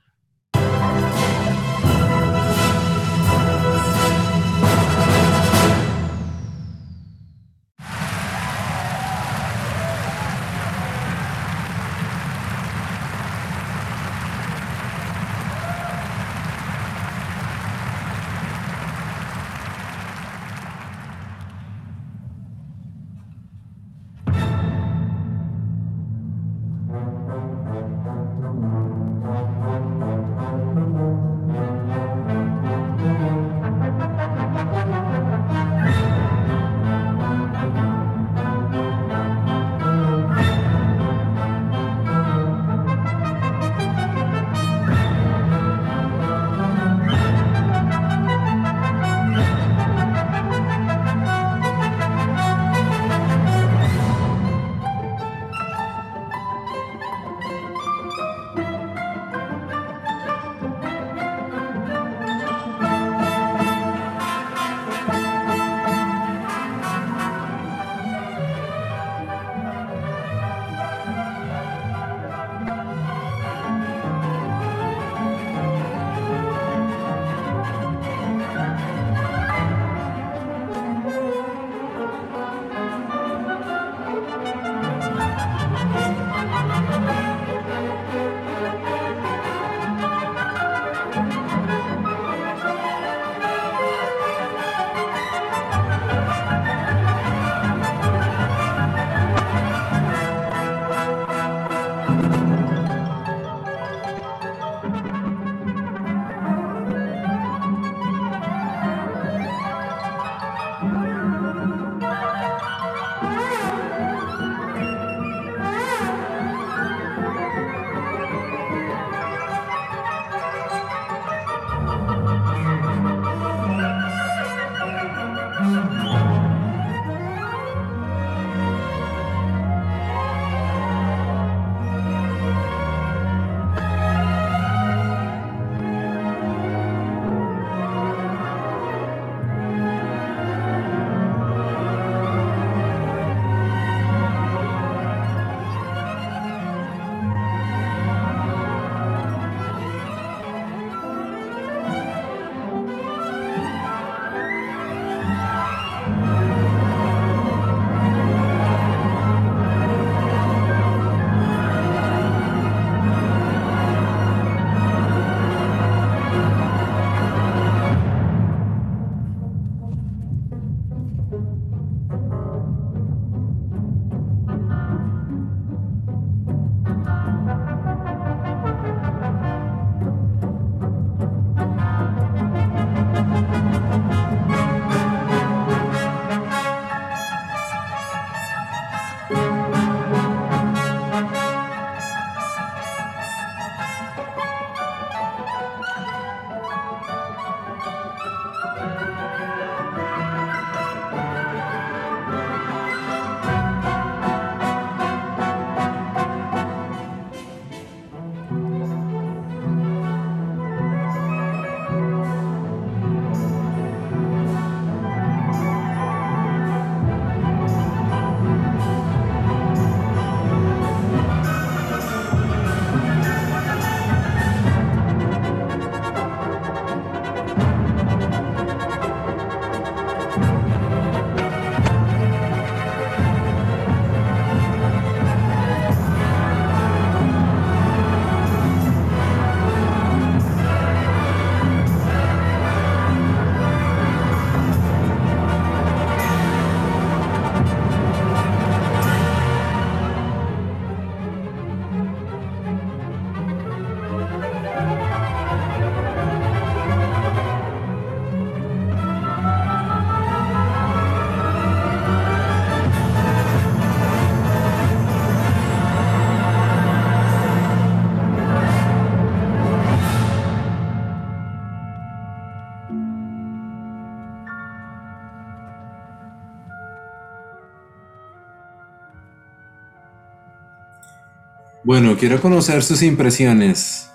[281.93, 284.11] Bueno, quiero conocer sus impresiones.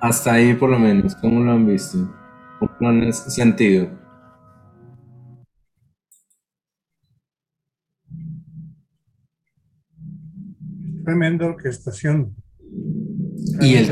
[0.00, 1.98] Hasta ahí por lo menos, ¿cómo lo han visto?
[2.60, 3.88] ¿Cómo lo han sentido?
[11.04, 12.36] Tremenda orquestación.
[13.60, 13.90] Y el,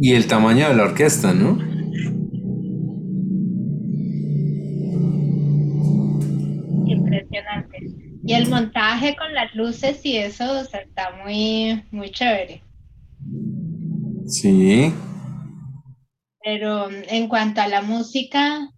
[0.00, 1.58] y el tamaño de la orquesta, ¿no?
[8.24, 12.62] Y el montaje con las luces y eso, o sea, está muy, muy chévere.
[14.26, 14.92] Sí.
[16.44, 18.68] Pero en cuanto a la música,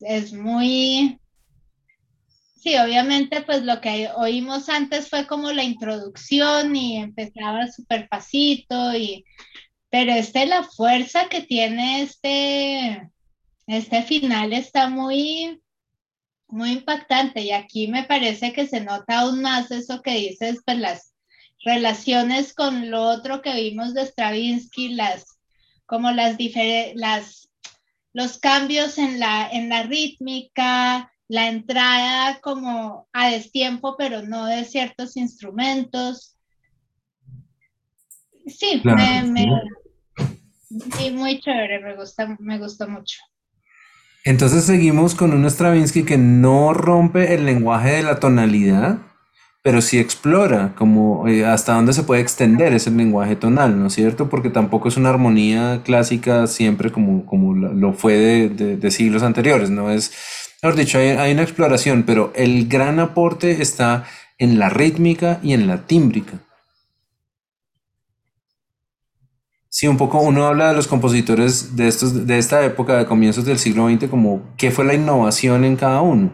[0.00, 1.18] es muy...
[2.56, 8.94] Sí, obviamente, pues lo que oímos antes fue como la introducción y empezaba súper pasito
[8.94, 9.24] y...
[9.88, 13.10] Pero este, la fuerza que tiene este,
[13.66, 15.59] este final está muy,
[16.52, 20.78] muy impactante y aquí me parece que se nota aún más eso que dices, pues
[20.78, 21.14] las
[21.64, 25.38] relaciones con lo otro que vimos de Stravinsky, las
[25.86, 26.36] como las
[26.94, 27.48] las
[28.12, 34.64] los cambios en la en la rítmica, la entrada como a destiempo, pero no de
[34.64, 36.36] ciertos instrumentos.
[38.46, 39.30] Sí, Claro, me, sí.
[39.32, 43.18] me- sí, muy chévere, me gusta, me gustó mucho.
[44.24, 48.98] Entonces seguimos con un Stravinsky que no rompe el lenguaje de la tonalidad,
[49.62, 53.94] pero sí explora como eh, hasta dónde se puede extender ese lenguaje tonal, ¿no es
[53.94, 54.28] cierto?
[54.28, 59.22] Porque tampoco es una armonía clásica siempre como, como lo fue de, de- de siglos
[59.22, 59.90] anteriores, ¿no?
[59.90, 60.12] Es,
[60.62, 64.04] mejor dicho, hay, hay una exploración, pero el gran aporte está
[64.38, 66.40] en la rítmica y en la tímbrica.
[69.72, 73.44] Sí, un poco uno habla de los compositores de estos, de esta época, de comienzos
[73.44, 76.32] del siglo XX, como qué fue la innovación en cada uno.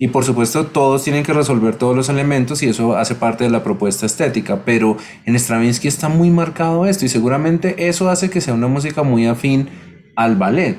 [0.00, 3.50] Y por supuesto, todos tienen que resolver todos los elementos y eso hace parte de
[3.50, 8.40] la propuesta estética, pero en Stravinsky está muy marcado esto y seguramente eso hace que
[8.40, 9.68] sea una música muy afín
[10.16, 10.76] al ballet,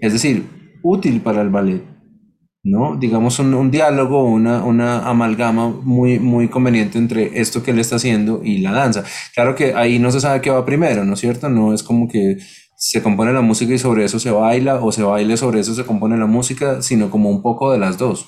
[0.00, 0.46] es decir,
[0.84, 1.89] útil para el ballet.
[2.62, 2.96] ¿No?
[2.96, 7.96] Digamos un, un diálogo, una, una amalgama muy, muy conveniente entre esto que él está
[7.96, 9.04] haciendo y la danza.
[9.34, 11.48] Claro que ahí no se sabe qué va primero, ¿no es cierto?
[11.48, 12.38] No es como que
[12.76, 15.74] se compone la música y sobre eso se baila, o se baila y sobre eso
[15.74, 18.26] se compone la música, sino como un poco de las dos.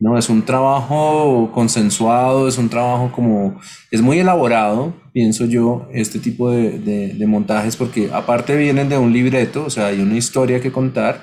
[0.00, 3.58] No, es un trabajo consensuado, es un trabajo como,
[3.92, 8.98] es muy elaborado, pienso yo, este tipo de, de, de montajes, porque aparte vienen de
[8.98, 11.22] un libreto, o sea, hay una historia que contar,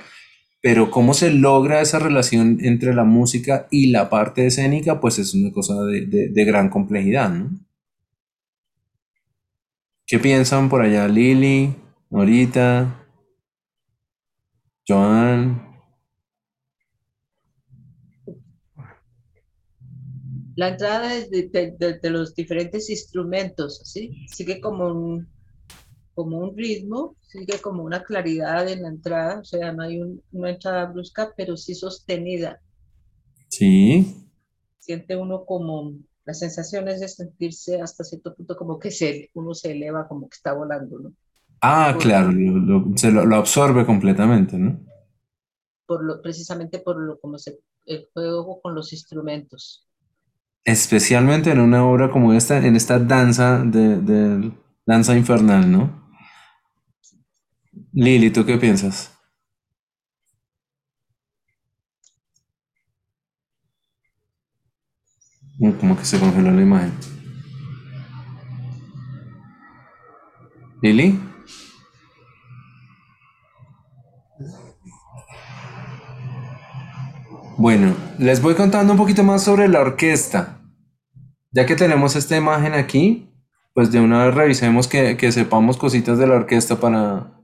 [0.61, 5.33] pero cómo se logra esa relación entre la música y la parte escénica, pues es
[5.33, 7.49] una cosa de, de- gran complejidad, ¿no?
[10.05, 11.75] ¿Qué piensan por allá, Lili,
[12.11, 13.03] Norita,
[14.87, 15.41] Joan?
[20.55, 24.25] La entrada de- de los diferentes instrumentos, ¿sí?
[24.27, 25.27] Sigue como un,
[26.15, 30.23] como un ritmo, sigue como una claridad en la entrada, o sea, no hay un-
[30.31, 32.61] una entrada brusca, pero sí sostenida.
[33.49, 34.15] Sí,
[34.79, 35.93] Siente uno como
[36.25, 40.35] las sensaciones de sentirse hasta cierto punto como que se, uno se eleva, como que
[40.35, 41.13] está volando, ¿no?
[41.61, 44.79] ah, Por- claro, lo, lo- se lo, lo absorbe completamente, ¿no?
[45.85, 49.87] Por lo, precisamente por lo como se, el juego con los instrumentos.
[50.65, 54.51] Especialmente en una obra como esta, en esta danza de, de-
[54.87, 56.00] danza infernal, ¿no?
[57.93, 59.11] Lili, ¿tú qué piensas?
[65.79, 66.93] Como que se congeló la imagen.
[70.81, 71.19] ¿Lili?
[77.57, 80.61] Bueno, les voy contando un poquito más sobre la orquesta.
[81.51, 83.29] Ya que tenemos esta imagen aquí,
[83.73, 87.40] pues de una vez revisemos que, que sepamos cositas de la orquesta para...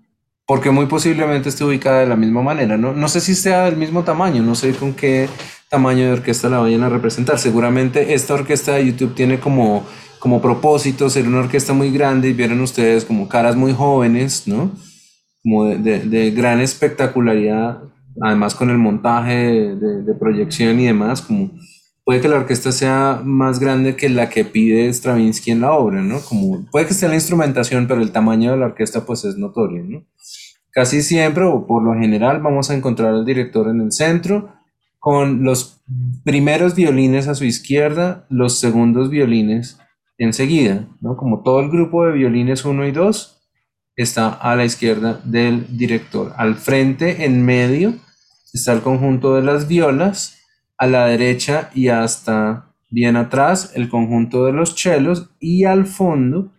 [0.47, 2.77] Porque muy posiblemente esté ubicada de la misma manera.
[2.77, 5.27] No, no sé si sea del mismo tamaño, no sé con qué
[5.69, 7.37] tamaño de orquesta la vayan a representar.
[7.37, 9.85] Seguramente esta orquesta de YouTube tiene como,
[10.19, 14.71] como propósito ser una orquesta muy grande y vieron ustedes como caras muy jóvenes, ¿no?
[15.43, 17.79] Como de, de- gran espectacularidad,
[18.21, 21.51] además con el montaje de proyección y demás, como
[22.07, 26.01] puede que la orquesta sea más grande que la que pide Stravinsky en la obra,
[26.01, 26.21] ¿no?
[26.21, 29.83] Como puede que esté la instrumentación, pero el tamaño de la orquesta pues es notorio,
[29.83, 30.05] ¿no?
[30.71, 34.53] Casi siempre o por lo general vamos a encontrar al director en el centro
[34.99, 35.81] con los
[36.23, 39.77] primeros violines a su izquierda, los segundos violines
[40.17, 41.17] enseguida, ¿no?
[41.17, 43.37] Como todo el grupo de violines 1 y 2
[43.97, 46.31] está a la izquierda del director.
[46.37, 47.95] Al frente, en medio,
[48.53, 50.36] está el conjunto de las violas,
[50.78, 56.51] a la derecha y hasta bien atrás el conjunto de los chelos y al fondo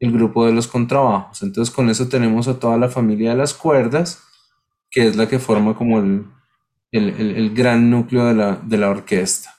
[0.00, 1.42] el grupo de los contrabajos.
[1.42, 4.22] Entonces con eso tenemos a toda la familia de las cuerdas,
[4.90, 6.24] que es la que forma como el,
[6.92, 9.54] el, el gran núcleo de la, de la orquesta.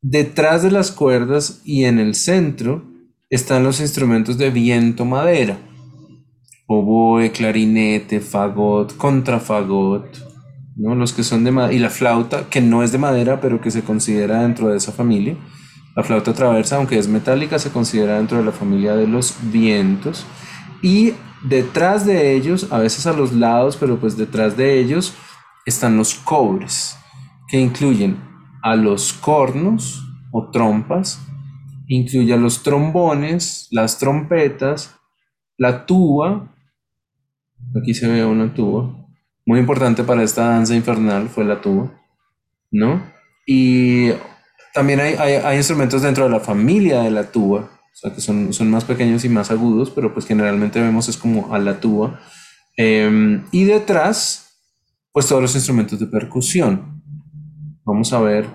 [0.00, 2.84] Detrás de las cuerdas y en el centro
[3.30, 5.58] están los instrumentos de viento madera.
[6.66, 10.33] Oboe, clarinete, fagot, contrafagot,
[10.76, 10.94] ¿no?
[10.94, 13.70] Los que son de madera, y la flauta, que no es de madera, pero que
[13.70, 15.36] se considera dentro de esa familia.
[15.96, 20.26] La flauta traversa, aunque es metálica, se considera dentro de la familia de los vientos.
[20.82, 21.12] Y
[21.44, 25.14] detrás de ellos, a veces a los lados, pero pues detrás de ellos,
[25.66, 26.96] están los cobres,
[27.48, 28.18] que incluyen
[28.62, 30.02] a los cornos
[30.32, 31.20] o trompas,
[31.86, 34.96] incluye a los trombones, las trompetas,
[35.56, 36.54] la tuba,
[37.80, 39.03] aquí se ve una tuba,
[39.46, 41.92] muy importante para esta danza infernal fue la tuba,
[42.70, 43.02] ¿no?
[43.46, 44.10] Y
[44.72, 48.52] también hay, hay, instrumentos dentro de la familia de la tuba, o sea, que son,
[48.52, 52.20] son más pequeños y más agudos, pero pues generalmente vemos es como a la tuba.
[52.76, 54.58] Em, y detrás,
[55.12, 57.02] pues todos los instrumentos de percusión.
[57.84, 58.46] Vamos a ver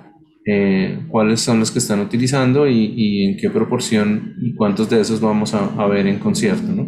[0.45, 4.99] eh, cuáles son los que están utilizando y, y, en qué proporción y cuántos de
[4.99, 6.67] esos vamos a, a ver en concierto.
[6.67, 6.87] ¿no?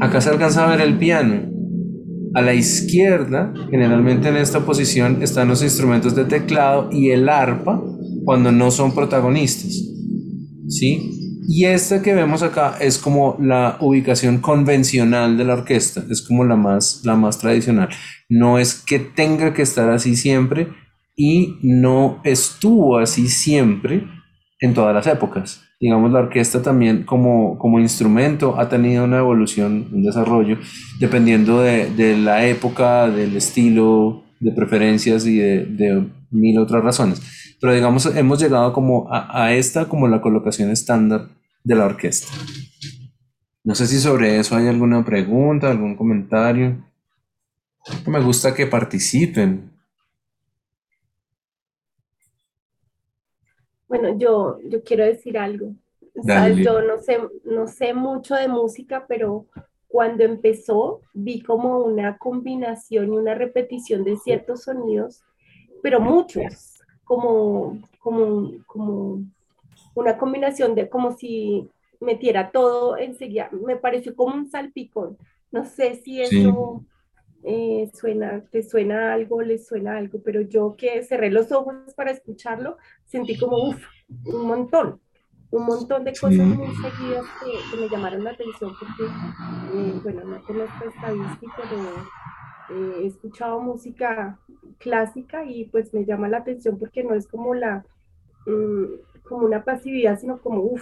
[0.00, 1.53] Acá se alcanza a ver el piano.
[2.34, 7.82] A la izquierda, generalmente en esta posición, están los instrumentos de teclado y el arpa
[8.24, 9.72] cuando no son protagonistas.
[10.68, 11.10] ¿Sí?
[11.46, 16.44] Y esta que vemos acá es como la ubicación convencional de la orquesta, es como
[16.44, 17.90] la más, la más tradicional.
[18.28, 20.68] No es que tenga que estar así siempre
[21.14, 24.04] y no estuvo así siempre
[24.60, 25.63] en todas las épocas.
[25.80, 30.58] Digamos, la orquesta también como, como instrumento ha tenido una evolución, un desarrollo,
[31.00, 37.44] dependiendo de, de la época, del estilo, de preferencias y de, de mil otras razones
[37.64, 41.30] pero digamos, hemos llegado como a, esta como la colocación estándar
[41.62, 42.28] de la orquesta.
[43.64, 46.84] No sé si sobre eso hay alguna pregunta, algún comentario.
[48.06, 49.70] Me gusta que participen.
[53.88, 55.74] Bueno, yo, yo quiero decir algo.
[56.14, 59.46] Yo no sé, no sé mucho de música, pero
[59.88, 65.22] cuando empezó vi como una combinación y una repetición de ciertos sonidos,
[65.82, 69.20] pero muchos como, como, como
[69.94, 71.68] una combinación de como si
[72.00, 73.50] metiera todo enseguida.
[73.52, 75.16] Me pareció como un salpicón.
[75.50, 76.84] No sé si eso
[77.44, 82.10] eh, suena, te suena algo, le suena algo, pero yo que cerré los ojos para
[82.10, 83.58] escucharlo, sentí como
[84.24, 85.00] un montón,
[85.50, 87.24] un montón de cosas muy seguidas
[87.70, 93.60] que, me llamaron la atención porque, eh, bueno, no conozco estadística, pero eh, he escuchado
[93.60, 94.38] música
[94.78, 97.84] clásica y pues me llama la atención porque no es como la
[98.46, 98.84] mm,
[99.24, 100.80] como una pasividad, sino como un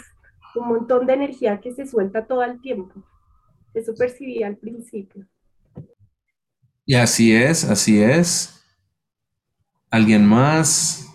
[0.55, 3.03] montón de energía que se suelta todo el tiempo.
[3.75, 5.27] Eso percibí al principio.
[6.85, 8.63] Y así es, así es.
[9.91, 11.07] ¿Alguien más?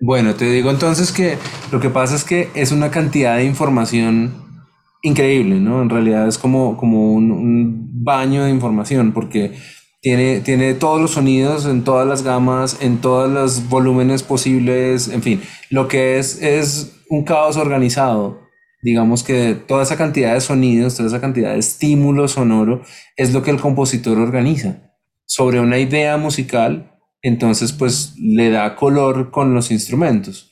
[0.00, 1.38] Bueno, te digo entonces que
[1.72, 4.48] lo que pasa es que es una cantidad de información
[5.02, 5.82] increíble, ¿no?
[5.82, 9.52] En realidad es como, como un, baño de información porque
[10.00, 15.22] tiene, tiene todos los sonidos en todas las gamas, en todos los volúmenes posibles, en
[15.22, 18.47] fin, lo que es es un caos organizado.
[18.82, 22.82] Digamos que toda esa cantidad de sonidos, toda esa cantidad de estímulo sonoro
[23.16, 29.30] es lo que el compositor organiza sobre una idea musical, entonces pues le da color
[29.30, 30.48] con los instrumentos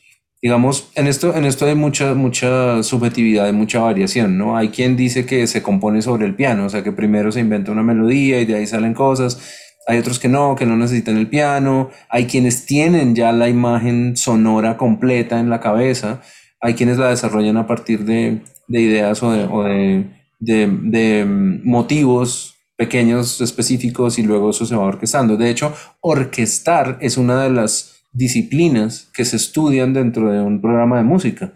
[0.46, 4.56] digamos, en esto, en esto hay mucha, mucha subjetividad, y mucha variación, ¿no?
[4.56, 7.72] Hay quien dice que se compone sobre el piano, o sea, que primero se inventa
[7.72, 9.40] una melodía y de ahí salen cosas.
[9.88, 11.90] Hay otros que no, que no necesitan el piano.
[12.08, 16.22] Hay quienes tienen ya la imagen sonora completa en la cabeza.
[16.60, 20.06] Hay quienes la desarrollan a partir de, de ideas o, de,
[20.38, 25.36] de, de, mm, motivos pequeños específicos y luego eso se va orquestando.
[25.36, 30.98] De hecho, orquestar es una de las disciplinas que se estudian dentro de un programa
[30.98, 31.52] de música.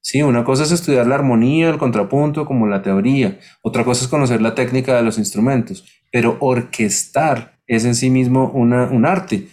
[0.00, 3.38] Sí, una cosa es estudiar la armonía, el contrapunto, como la teoría.
[3.62, 5.84] Otra cosa es conocer la técnica de los instrumentos.
[6.10, 9.46] Pero orquestar es en sí mismo una, un arte.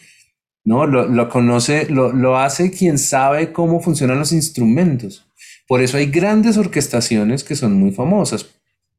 [0.64, 0.86] ¿No?
[0.86, 5.28] Lo, lo conoce, lo, lo hace quien sabe cómo funcionan los instrumentos.
[5.68, 8.47] Por eso hay grandes orquestaciones que son muy famosas.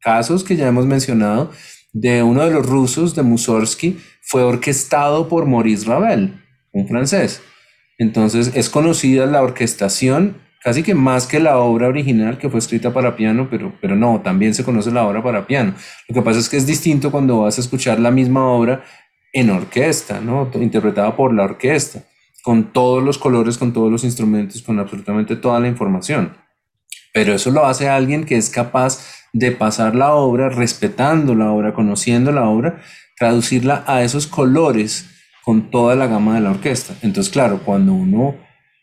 [0.01, 1.51] Casos que ya hemos mencionado
[1.93, 6.41] de uno de los rusos, de Mussorgsky, fue orquestado por Maurice Ravel,
[6.73, 7.43] un francés.
[7.99, 12.93] Entonces es conocida la orquestación casi que más que la obra original que fue escrita
[12.93, 15.75] para piano, pero, pero no, también se conoce la obra para piano.
[16.09, 18.85] Lo que pasa es que es distinto cuando vas a escuchar la misma obra
[19.33, 20.51] en orquesta, ¿no?
[20.55, 22.05] Interpretada por la orquesta,
[22.43, 26.37] con todos los colores, con todos los instrumentos, con absolutamente toda la información.
[27.13, 31.75] Pero eso lo hace alguien que es capaz de pasar la obra, respetando la obra,
[31.75, 32.81] conociendo la obra,
[33.19, 35.09] traducirla a esos colores
[35.45, 36.95] con toda la gama de la orquesta.
[37.03, 38.37] Entonces, claro, cuando uno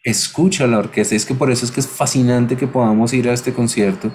[0.03, 3.33] escucha la orquesta, es que por eso es que es fascinante que podamos ir a
[3.33, 4.11] este concierto,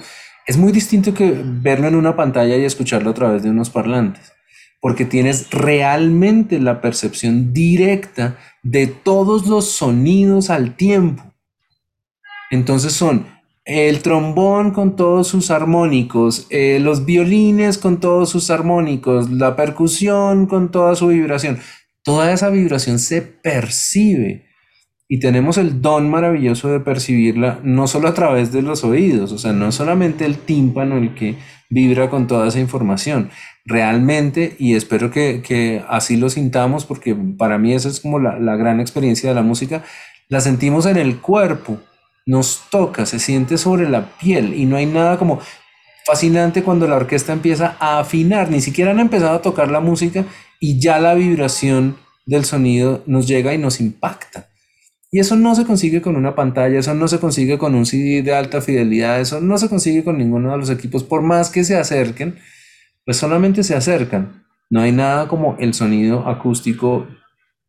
[0.46, 4.31] es muy distinto que verlo en una pantalla y escucharlo a través de unos parlantes,
[4.82, 11.22] porque tienes realmente la percepción directa de todos los sonidos al tiempo.
[12.50, 13.28] Entonces son
[13.64, 20.46] el trombón con todos sus armónicos, eh, los violines con todos sus armónicos, la percusión
[20.46, 21.60] con toda su vibración.
[22.02, 24.46] Toda esa vibración se percibe
[25.06, 29.38] y tenemos el don maravilloso de percibirla no solo a través de los oídos, o
[29.38, 31.36] sea, no solamente el tímpano el que
[31.70, 33.30] vibra con toda esa información,
[33.64, 38.56] realmente, y espero que, así lo sintamos, porque para mí esa es como la, la
[38.56, 39.84] gran experiencia de la música,
[40.28, 41.78] la sentimos en el cuerpo
[42.26, 45.40] nos toca, se siente sobre la piel y no hay nada como
[46.04, 50.24] fascinante cuando la orquesta empieza a afinar, ni siquiera han empezado a tocar la música
[50.60, 51.96] y ya la vibración
[52.26, 54.48] del sonido nos llega y nos impacta.
[55.10, 58.22] Y eso no se consigue con una pantalla, eso no se consigue con un CD
[58.22, 61.64] de alta fidelidad, eso no se consigue con ninguno de los equipos, por más que
[61.64, 62.38] se acerquen,
[63.04, 64.44] pues solamente se acercan.
[64.70, 67.06] No hay nada como el sonido acústico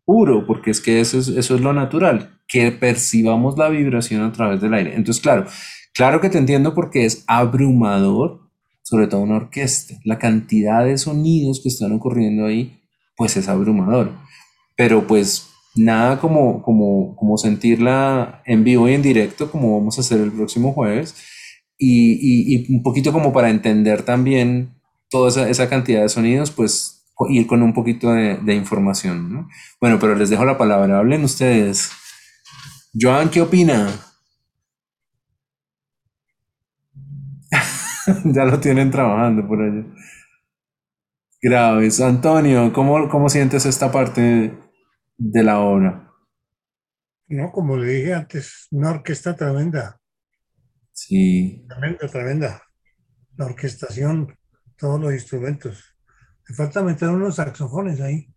[0.06, 4.32] puro, porque es que eso es, eso es lo natural, que percibamos la vibración a
[4.32, 4.96] través del aire.
[4.96, 5.46] Entonces, claro,
[5.94, 8.50] claro que te entiendo porque es abrumador,
[8.82, 9.96] sobre todo una orquesta.
[10.04, 12.82] La cantidad de sonidos que están ocurriendo ahí,
[13.16, 14.12] pues es abrumador.
[14.76, 20.02] Pero pues nada como, como, como sentirla en vivo y en directo, como vamos a
[20.02, 21.16] hacer el próximo jueves,
[21.78, 24.74] y, y, un poquito como para entender también
[25.14, 29.32] toda esa, esa cantidad de sonidos, pues ir con un poquito de, información.
[29.32, 29.48] ¿no?
[29.80, 30.98] Bueno, pero les dejo la palabra.
[30.98, 31.92] Hablen ustedes.
[33.00, 33.88] Joan, ¿qué opina?
[38.26, 39.86] ya lo tienen trabajando por allá.
[41.42, 42.02] Graves.
[42.02, 44.58] Antonio, ¿cómo, ¿cómo sientes esta parte
[45.18, 46.12] de la obra?
[47.28, 50.00] No, como le dije antes, una orquesta tremenda.
[50.92, 51.68] Sí.
[51.70, 52.64] Tremenda, tremenda.
[53.36, 54.36] La orquestación,
[54.84, 55.96] todos los instrumentos.
[56.50, 58.28] Me falta meter unos saxofones ahí.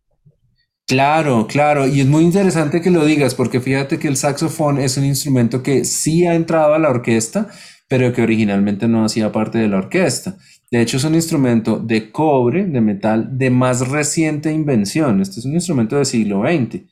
[0.86, 4.96] Claro, claro, y es muy interesante que lo digas, porque fíjate que el saxofón es
[4.96, 7.48] un instrumento que sí ha entrado a la orquesta,
[7.88, 10.36] pero que originalmente no hacía parte de la orquesta.
[10.70, 15.20] De hecho, es un instrumento de cobre, de metal, de más reciente invención.
[15.20, 16.82] Este es un instrumento del siglo XX.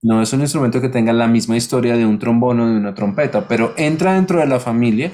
[0.00, 2.94] No es un instrumento que tenga la misma historia de un trombón o de una
[2.94, 5.12] trompeta, pero entra dentro de la familia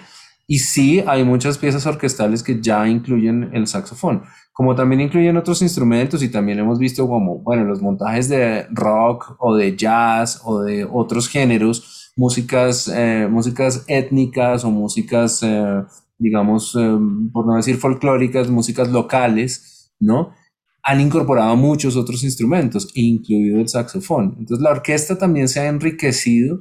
[0.53, 4.23] y sí hay muchas piezas orquestales que ya incluyen el saxofón
[4.53, 9.37] como también incluyen otros instrumentos y también hemos visto como, bueno, los montajes de rock
[9.39, 15.83] o de jazz o de otros géneros, músicas, eh, músicas étnicas o músicas, eh,
[16.19, 16.99] digamos, eh,
[17.33, 20.35] por no decir folclóricas, músicas locales, ¿no?
[20.83, 24.37] Han incorporado muchos otros instrumentos, incluido el saxofón.
[24.39, 26.61] Entonces la orquesta también se ha enriquecido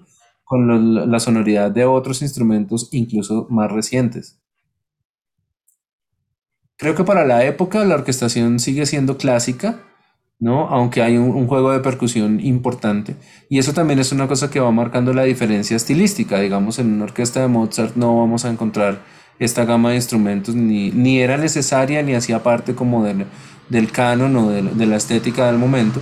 [0.52, 4.38] con la sonoridad de otros instrumentos, incluso más recientes.
[6.76, 9.80] Creo que para la época la orquestación sigue siendo clásica,
[10.40, 10.68] ¿no?
[10.68, 13.16] Aunque hay un, juego de percusión importante.
[13.48, 16.38] Y eso también es una cosa que va marcando la diferencia estilística.
[16.42, 19.04] Digamos, en una orquesta de Mozart no vamos a encontrar
[19.40, 23.26] esta gama de instrumentos, ni, ni era necesaria ni hacía parte como del,
[23.70, 26.02] del canon o de, de, la estética del momento.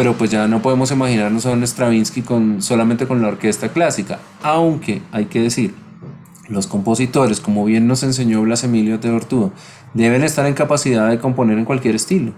[0.00, 4.18] Pero pues ya no podemos imaginarnos a un Stravinsky con, solamente con la orquesta clásica.
[4.42, 5.74] Aunque hay que decir,
[6.48, 9.52] los compositores, como bien nos enseñó Blas Emilio de Ortudo,
[9.92, 12.32] deben estar en capacidad de componer en cualquier estilo.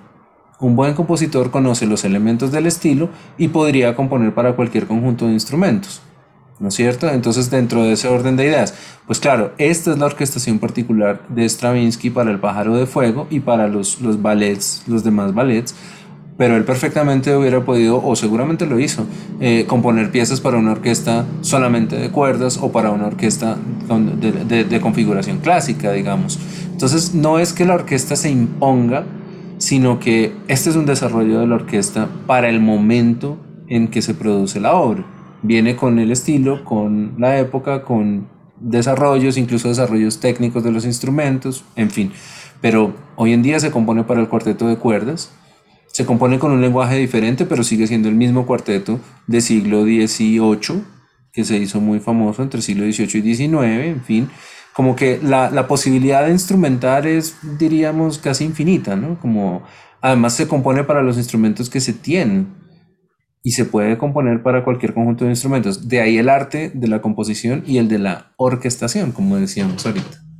[0.58, 5.34] Un buen compositor conoce los elementos del estilo y podría componer para cualquier conjunto de
[5.34, 6.02] instrumentos.
[6.58, 7.08] ¿No es cierto?
[7.08, 8.74] Entonces, dentro de ese orden de ideas,
[9.06, 13.38] pues claro, esta es la orquestación particular de Stravinsky para el pájaro de fuego y
[13.38, 15.74] para los, los ballets, los demás ballets,
[16.42, 19.06] pero él perfectamente hubiera podido, o seguramente lo hizo,
[19.38, 23.56] eh, componer piezas para una orquesta solamente de cuerdas o para una orquesta
[24.48, 26.40] de, de, configuración clásica, digamos.
[26.72, 29.04] Entonces, no es que la orquesta se imponga,
[29.58, 33.38] sino que este es un desarrollo de la orquesta para el momento
[33.68, 35.04] en que se produce la obra.
[35.42, 38.26] Viene con el estilo, con la época, con
[38.58, 42.10] desarrollos, incluso desarrollos técnicos de los instrumentos, en fin.
[42.60, 45.30] Pero hoy en día se compone para el cuarteto de cuerdas,
[45.92, 50.82] se compone con un lenguaje diferente, pero sigue siendo el mismo cuarteto de siglo XVIII,
[51.32, 54.28] que se hizo muy famoso entre siglo XVIII y XIX, en fin.
[54.72, 59.20] como que la, posibilidad de instrumentar es, diríamos, casi infinita, ¿no?
[59.20, 59.62] Como
[60.00, 62.48] además se compone para los instrumentos que se tienen
[63.42, 65.88] y se puede componer para cualquier conjunto de instrumentos.
[65.88, 70.31] De ahí el arte de la composición y el de la orquestación, como decíamos ahorita.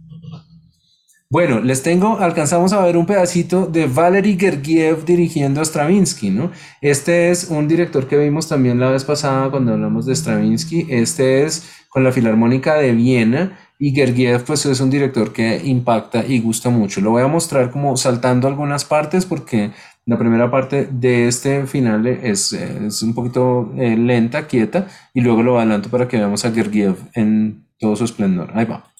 [1.32, 6.50] Bueno, les tengo, alcanzamos a ver un pedacito de Valery Gergiev dirigiendo a Stravinsky, ¿no?
[6.82, 10.88] Este es un director que vimos también la vez pasada cuando hablamos de Stravinsky.
[10.90, 16.22] Este es con la Filarmónica de Viena y Gergiev pues es un director que impacta
[16.22, 17.00] y gusta mucho.
[17.00, 19.70] Lo voy a mostrar como saltando algunas partes porque
[20.04, 25.42] la primera parte de este final es, es un poquito eh, lenta, quieta y luego
[25.42, 28.50] lo adelanto para que veamos a Gergiev en todo su esplendor.
[28.52, 28.91] Ahí va.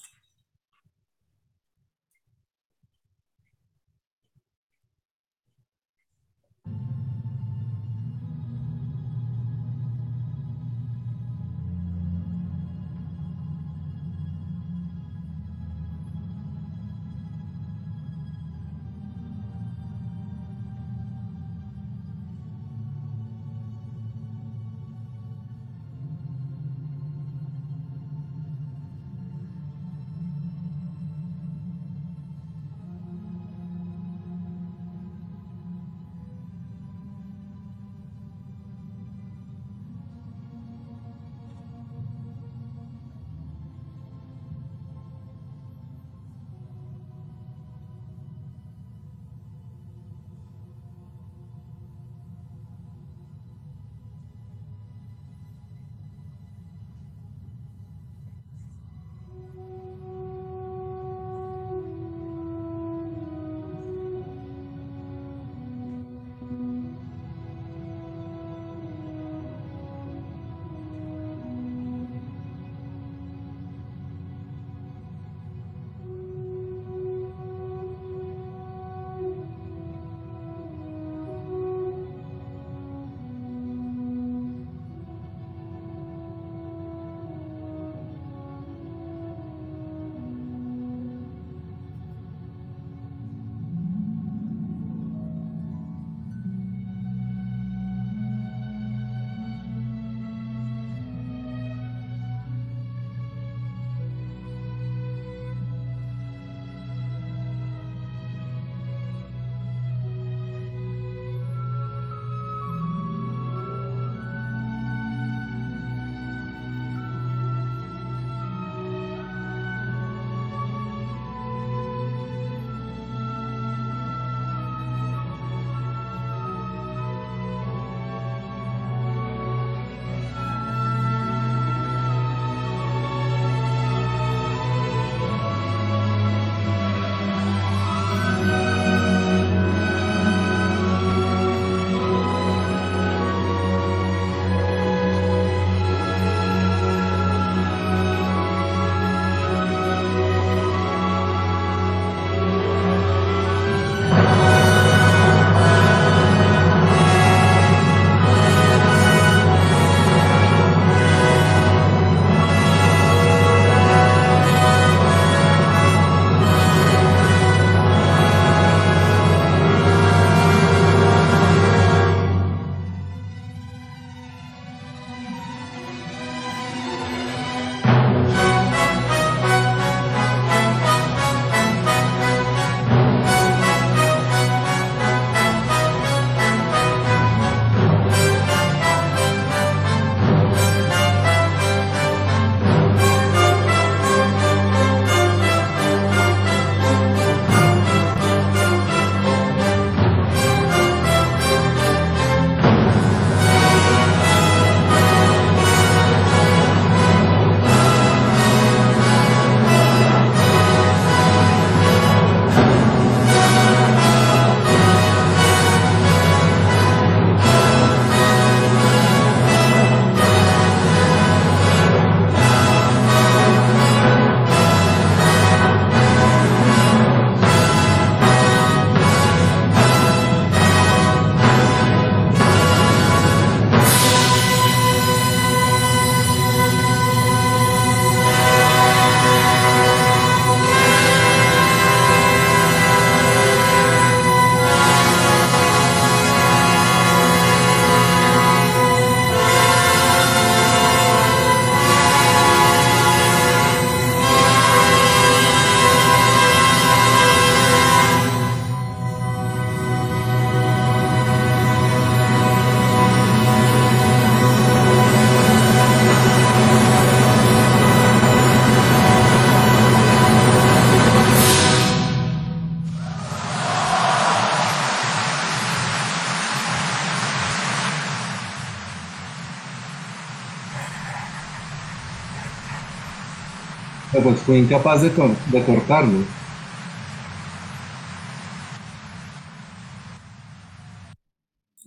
[284.23, 286.23] Pues fue incapaz de, cortarlo.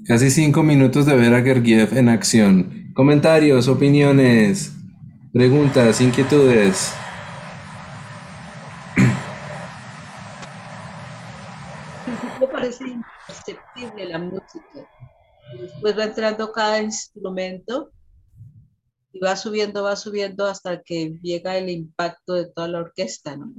[0.07, 2.93] Casi cinco minutos de ver a Gergiev en acción.
[2.95, 4.73] Comentarios, opiniones,
[5.33, 6.95] preguntas, inquietudes.
[12.39, 14.87] Me parece imperceptible la música.
[15.59, 17.91] Después va entrando cada instrumento
[19.25, 23.53] va subiendo, va subiendo hasta que llega el impacto de toda la orquesta, ¿no?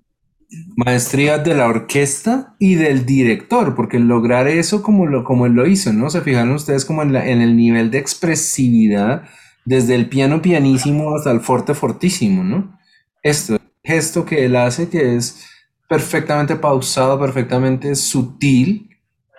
[0.78, 5.68] Maestría de la orquesta y del director, porque lograr eso como, lo, como él lo
[5.68, 6.10] hizo, ¿no?
[6.10, 9.24] Se fijaron ustedes como en, en el nivel de expresividad,
[9.66, 12.80] desde el piano pianísimo hasta el forte fortísimo, ¿no?
[13.22, 15.46] Esto, gesto que él hace que es
[15.90, 18.90] perfectamente pausado, perfectamente sutil,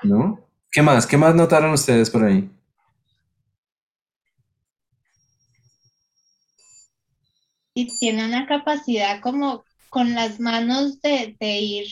[0.02, 0.40] ¿no?
[0.70, 1.06] ¿Qué más?
[1.06, 2.50] ¿Qué más notaron ustedes por ahí?
[7.78, 11.86] Y tiene una capacidad como con las manos de, ir,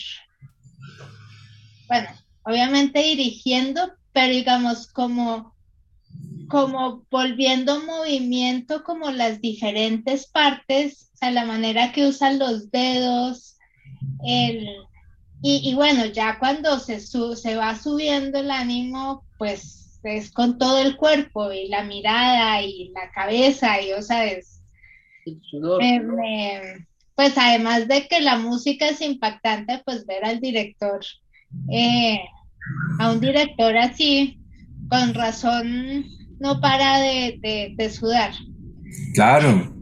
[1.87, 2.09] bueno,
[2.43, 5.55] obviamente dirigiendo, pero digamos como,
[6.49, 13.57] como volviendo movimiento como las diferentes partes, o sea, la manera que usan los dedos,
[14.25, 14.67] el,
[15.41, 20.97] y, bueno, ya cuando se, se va subiendo el ánimo, pues es con todo el
[20.97, 24.56] cuerpo y la mirada y la cabeza, y o sea, es...
[27.15, 31.01] pues además de que la música es impactante, pues ver al director,
[31.73, 32.21] eh,
[32.99, 34.39] a un director así,
[34.89, 36.05] con razón,
[36.39, 38.33] no para de, de, sudar.
[39.15, 39.73] Claro,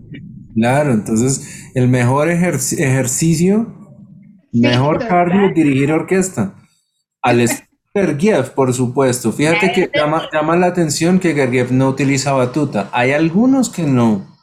[0.54, 3.84] claro, entonces el mejor ejercicio
[4.54, 6.54] Mejor cardio dirigir orquesta.
[7.20, 7.44] Al
[7.94, 9.32] Gergiev, por supuesto.
[9.32, 12.88] Fíjate que llama, llama, la atención que Gergiev no utiliza batuta.
[12.92, 14.33] Hay algunos que no.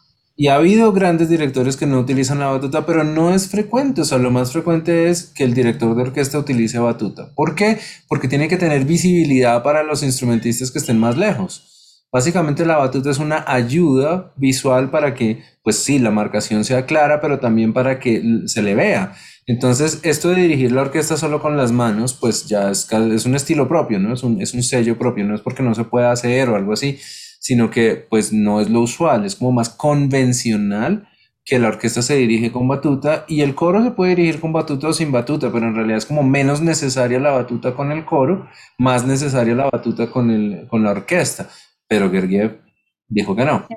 [0.41, 4.01] Y ha habido grandes directores que no utilizan la batuta, pero no es frecuente.
[4.01, 7.31] O sea, lo más frecuente es que el director de orquesta utilice batuta.
[7.35, 7.77] ¿Por qué?
[8.07, 12.01] Porque tiene que tener visibilidad para los instrumentistas que estén más lejos.
[12.11, 17.21] Básicamente la batuta es una ayuda visual para que, pues sí, la marcación sea clara,
[17.21, 19.13] pero también para que se le vea.
[19.45, 22.89] Entonces, esto de dirigir la orquesta solo con las manos, pues ya es,
[23.27, 24.15] un estilo propio, ¿no?
[24.15, 26.73] Es un, es un sello propio, no es porque no se pueda hacer o algo
[26.73, 26.97] así,
[27.41, 31.07] sino que pues no es lo usual, es como más convencional
[31.43, 34.89] que la orquesta se dirige con batuta y el coro se puede dirigir con batuta
[34.89, 38.47] o sin batuta, pero en realidad es como menos necesaria la batuta con el coro,
[38.77, 41.49] más necesaria la batuta con, el, con la orquesta.
[41.87, 42.61] Pero Gergiev
[43.07, 43.67] dijo que no.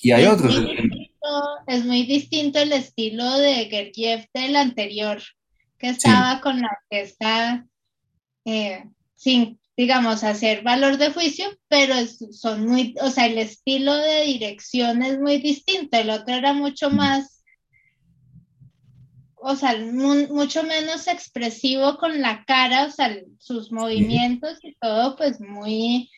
[0.00, 0.58] Y hay otros
[1.66, 5.22] es muy distinto el estilo de Gergiev del anterior,
[5.78, 7.66] que estaba con la orquesta
[8.44, 11.96] eh, sin, digamos, hacer valor de juicio, pero
[12.30, 15.98] son muy, o sea, el estilo de dirección es muy distinto.
[15.98, 17.42] El otro era mucho más,
[19.34, 25.40] o sea, mucho menos expresivo con la cara, o sea, sus movimientos y todo, pues
[25.40, 26.08] muy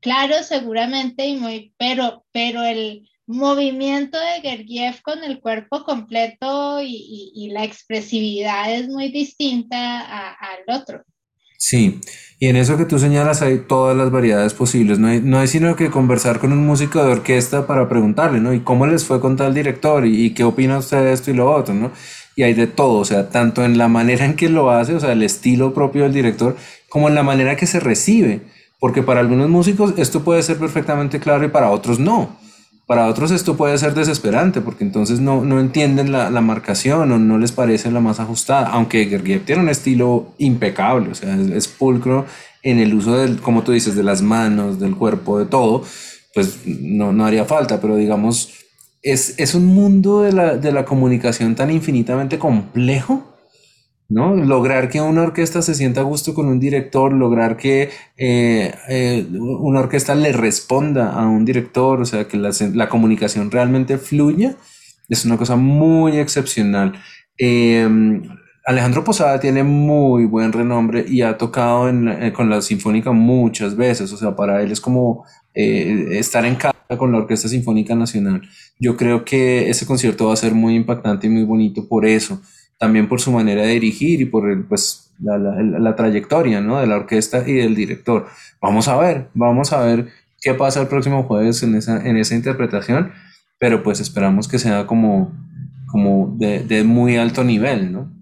[0.00, 7.48] claro seguramente y muy, pero, pero el movimiento de Gergiev con el cuerpo completo y,
[7.54, 11.04] la expresividad es muy distinta al otro.
[11.66, 11.98] Sí,
[12.38, 14.98] y en eso que tú señalas hay todas las variedades posibles.
[14.98, 18.52] No hay, no hay sino que conversar con un músico de orquesta para preguntarle, ¿no?
[18.52, 20.04] ¿Y cómo les fue con tal director?
[20.04, 21.90] ¿Y, qué opina usted de esto y lo otro, ¿no?
[22.36, 25.00] Y hay de todo, o sea, tanto en la manera en que lo hace, o
[25.00, 26.54] sea, el estilo propio del director,
[26.90, 28.42] como en la manera que se recibe.
[28.78, 32.36] Porque para algunos músicos esto puede ser perfectamente claro y para otros no.
[32.86, 37.18] Para otros esto puede ser desesperante porque entonces no, no entienden la, la, marcación o
[37.18, 41.66] no les parece la más ajustada, aunque Gergiev tiene un estilo impecable, o sea, es,
[41.66, 42.26] pulcro
[42.62, 45.82] en el uso del, como tú dices, de las manos, del cuerpo, de todo,
[46.34, 48.52] pues no, no haría falta, pero digamos,
[49.02, 53.33] es, es un mundo de la, de la comunicación tan infinitamente complejo
[54.08, 54.34] ¿no?
[54.36, 59.26] Lograr que una orquesta se sienta a gusto con un director, lograr que eh, eh,
[59.30, 64.56] una orquesta le responda a un director, o sea, que la, comunicación realmente fluya,
[65.08, 66.94] es una cosa muy excepcional.
[67.38, 68.22] Em,
[68.66, 74.12] Alejandro Posada tiene muy buen renombre y ha tocado eh, con la Sinfónica muchas veces,
[74.12, 75.24] o sea, para él es como
[75.54, 78.42] estar en casa con la Orquesta Sinfónica Nacional.
[78.80, 82.40] Yo creo que ese concierto va a ser muy impactante y muy bonito por eso
[82.78, 86.80] también por su manera de dirigir y por pues, la, trayectoria ¿no?
[86.80, 88.26] de la orquesta y del director.
[88.60, 90.08] Vamos a ver, vamos a ver
[90.40, 93.12] qué pasa el próximo jueves en esa, en esa interpretación,
[93.58, 95.32] pero pues esperamos que sea como,
[95.86, 98.14] como de, de muy alto nivel, ¿no?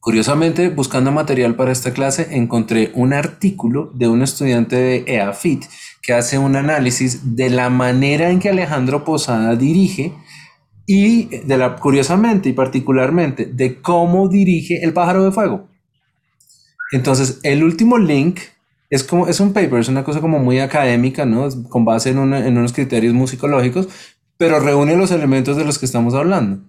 [0.00, 5.64] Curiosamente, buscando material para esta clase, encontré un artículo de un estudiante de EAFIT
[6.00, 10.14] que hace un análisis de la manera en que Alejandro Posada dirige
[10.86, 15.68] y de la, curiosamente y particularmente de cómo dirige el pájaro de fuego.
[16.92, 18.40] Entonces, el último link
[18.90, 21.48] es como, es un paper, es una cosa como muy académica, ¿no?
[21.68, 23.88] Con base en, en unos criterios musicológicos,
[24.36, 26.64] pero reúne los elementos de los que estamos hablando,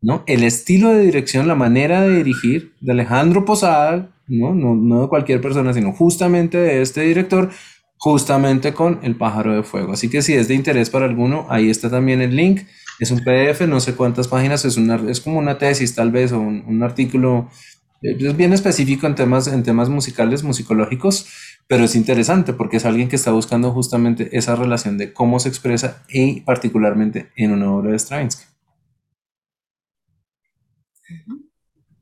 [0.00, 0.24] ¿no?
[0.26, 4.54] El estilo de dirección, la manera de dirigir de Alejandro Posada, ¿no?
[4.54, 7.50] No, no de cualquier persona, sino justamente de este director,
[7.98, 9.92] justamente con el pájaro de fuego.
[9.92, 12.62] Así que si es de interés para alguno, ahí está también el link.
[13.00, 16.32] Es un PDF, no sé cuántas páginas, es, una, es como una tesis tal vez
[16.32, 17.48] o un, un artículo
[18.04, 21.26] eh, es bien específico en temas, en temas musicales, musicológicos,
[21.66, 25.48] pero es interesante porque es alguien que está buscando justamente esa relación de cómo se
[25.48, 28.44] expresa y particularmente en una obra de Stravinsky.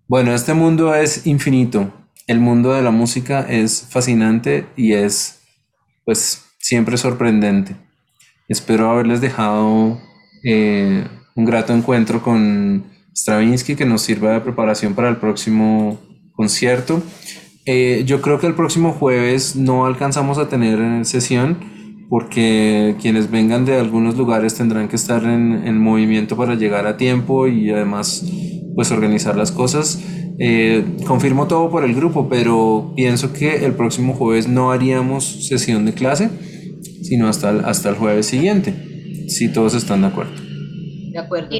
[0.08, 1.92] Bueno, este mundo es infinito.
[2.26, 5.40] El mundo de la música es fascinante y es,
[6.04, 7.76] pues, siempre sorprendente.
[8.48, 10.00] Espero haberles dejado
[10.44, 12.84] eh, un grato encuentro con
[13.14, 15.98] Stravinsky que nos sirva de preparación para el próximo
[16.32, 17.02] concierto.
[17.64, 21.58] Eh, yo creo que el próximo jueves no alcanzamos a tener sesión
[22.08, 27.46] porque quienes vengan de algunos lugares tendrán que estar en, movimiento para llegar a tiempo
[27.46, 28.22] y además
[28.74, 29.98] pues organizar las cosas.
[30.38, 35.86] Eh, confirmo todo por el grupo, pero pienso que el próximo jueves no haríamos sesión
[35.86, 36.28] de clase,
[37.02, 38.74] sino hasta el, hasta el jueves siguiente,
[39.32, 40.32] si todos están de acuerdo.
[41.10, 41.50] De acuerdo.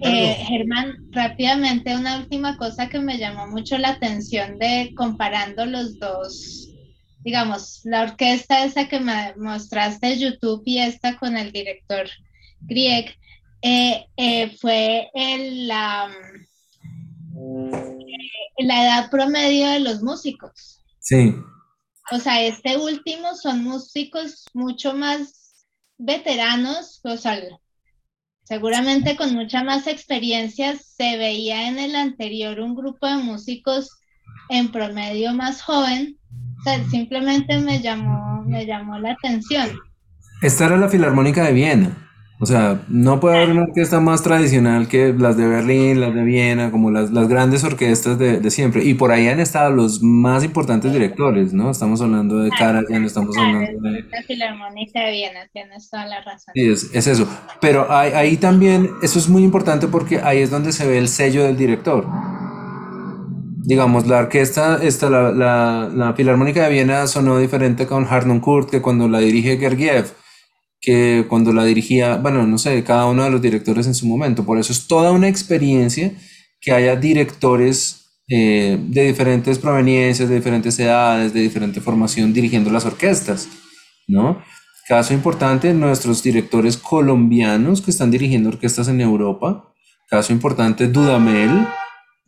[0.00, 5.98] Eh, Germán, rápidamente una última cosa que me llamó mucho la atención de comparando los
[5.98, 6.68] dos,
[7.24, 12.08] digamos, la orquesta esa que me mostraste en YouTube y esta con el director
[12.60, 13.12] Grieg,
[13.62, 16.08] eh, eh, fue el, la,
[18.58, 20.84] la edad promedio de los músicos.
[21.00, 21.34] Sí.
[22.12, 25.47] O sea, este último son músicos mucho más
[25.98, 27.40] veteranos, o sea,
[28.44, 33.90] Seguramente con mucha más experiencia se veía en el anterior un grupo de músicos
[34.48, 36.16] en promedio más joven.
[36.58, 39.68] O sea, simplemente me llamó, me llamó la atención.
[40.40, 42.07] Esta era la Filarmónica de Viena.
[42.40, 46.22] O sea, no puede haber una orquesta más tradicional que las de Berlín, las de
[46.22, 48.84] Viena, como las, las grandes orquestas de, de, siempre.
[48.84, 51.68] Y por ahí han estado los más importantes directores, ¿no?
[51.68, 54.02] Estamos hablando de Karajan, estamos hablando de...
[54.02, 56.52] La Filarmónica de Viena, tienes toda la razón.
[56.54, 57.28] Sí, es, es eso.
[57.60, 61.08] Pero ahí, ahí también, eso es muy importante porque ahí es donde se ve el
[61.08, 62.06] sello del director.
[63.64, 68.80] Digamos, la orquesta, esta, la, la, la Filarmónica de Viena sonó diferente con Harnoncourt que
[68.80, 70.14] cuando la dirige Gergiev
[70.80, 74.44] que cuando la dirigía, bueno, no sé, cada uno de los directores en su momento.
[74.44, 76.12] Por eso es toda una experiencia
[76.60, 82.84] que haya directores eh, de diferentes proveniencias, de diferentes edades, de diferente formación dirigiendo las
[82.84, 83.48] orquestas,
[84.06, 84.42] ¿no?
[84.86, 89.72] Caso importante, nuestros directores colombianos que están dirigiendo orquestas en Europa.
[90.08, 91.66] Caso importante, Dudamel,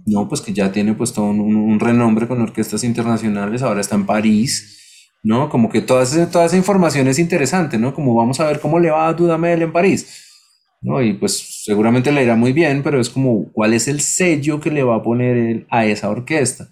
[0.07, 0.29] ¿no?
[0.29, 4.07] Pues que ya tiene pues todo un, un renombre con orquestas internacionales, ahora está en
[4.07, 4.80] París
[5.23, 5.49] ¿no?
[5.49, 7.95] Como que toda esa, toda esa información es interesante, ¿no?
[7.95, 10.27] Como vamos a ver cómo le va a Dudamel en París,
[10.81, 11.03] ¿no?
[11.03, 14.71] Y pues seguramente le irá muy bien, pero es como, ¿cuál es el sello que
[14.71, 16.69] le va a poner a esa orquesta?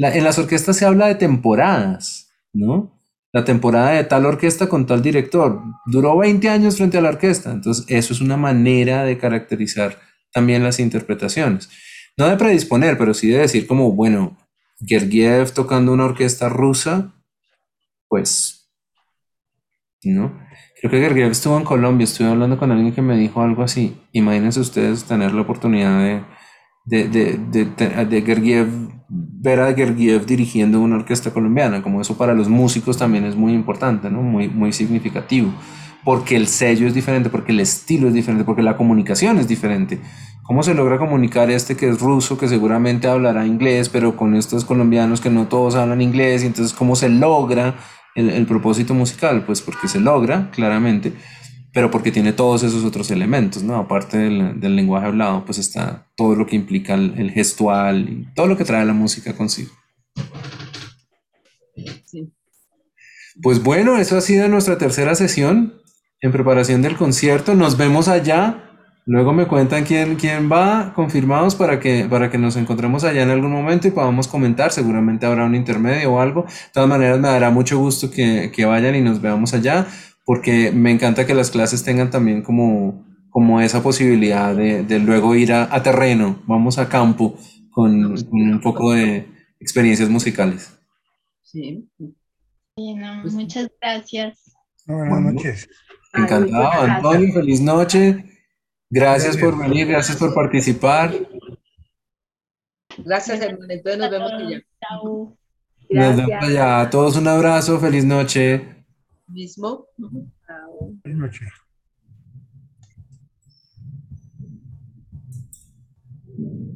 [0.00, 2.96] en las orquestas se habla de temporadas, ¿no?
[3.32, 7.50] La temporada de tal orquesta con tal director duró 20 años frente a la orquesta,
[7.50, 9.98] entonces eso es una manera de caracterizar
[10.32, 11.68] también las interpretaciones.
[12.16, 14.38] No de predisponer, pero sí de decir como, bueno,
[14.80, 17.12] Gergiev tocando una orquesta rusa,
[18.08, 18.70] pues,
[20.04, 20.32] ¿no?
[20.80, 24.00] Creo que Gergiev estuvo en Colombia, estuve hablando con alguien que me dijo algo así.
[24.12, 26.24] Imagínense ustedes tener la oportunidad de,
[26.84, 28.68] de, de, de, de Gergiev,
[29.08, 33.52] ver a Gergiev dirigiendo una orquesta colombiana, como eso para los músicos también es muy
[33.52, 34.22] importante, ¿no?
[34.22, 35.52] Muy, muy significativo,
[36.04, 39.98] porque el sello es diferente, porque el estilo es diferente, porque la comunicación es diferente.
[40.44, 44.64] ¿Cómo se logra comunicar este que es ruso, que seguramente hablará inglés, pero con estos
[44.64, 46.42] colombianos que no todos hablan inglés?
[46.42, 47.74] Y entonces, ¿cómo se logra
[48.14, 49.44] el, propósito musical?
[49.44, 51.12] Pues porque se logra, claramente,
[51.72, 53.76] pero porque tiene todos esos otros elementos, ¿no?
[53.76, 58.56] Aparte del, lenguaje hablado, pues está todo lo que implica el, gestual y todo lo
[58.56, 59.70] que trae la música consigo.
[63.40, 65.80] Pues bueno, eso ha sido nuestra tercera sesión
[66.20, 67.54] en preparación del concierto.
[67.54, 68.67] Nos vemos allá.
[69.08, 73.30] Luego me cuentan quién, quién va, confirmados para que, para que nos encontremos allá en
[73.30, 74.70] algún momento y podamos comentar.
[74.70, 76.42] Seguramente habrá un intermedio o algo.
[76.42, 79.86] De todas maneras, me dará mucho gusto que, que vayan y nos veamos allá,
[80.26, 85.34] porque me encanta que las clases tengan también como, como esa posibilidad de, de luego
[85.34, 87.34] ir a, a, terreno, vamos a campo
[87.70, 89.26] con, con, un poco de
[89.58, 90.78] experiencias musicales.
[91.44, 91.88] Sí.
[92.76, 94.54] Bueno, muchas gracias.
[94.86, 95.68] Buenas noches.
[96.12, 98.37] Encantado, Antonio, feliz noche.
[98.90, 101.12] Gracias por venir, gracias por participar.
[102.98, 103.72] Gracias, hermano.
[103.72, 104.62] Entonces nos vemos allá.
[104.80, 105.36] Chao.
[105.90, 106.80] Nos vemos allá.
[106.80, 108.84] A todos un abrazo, feliz noche.
[109.26, 109.86] Mismo.
[110.46, 110.92] Chao.
[111.02, 111.48] Buenas noches.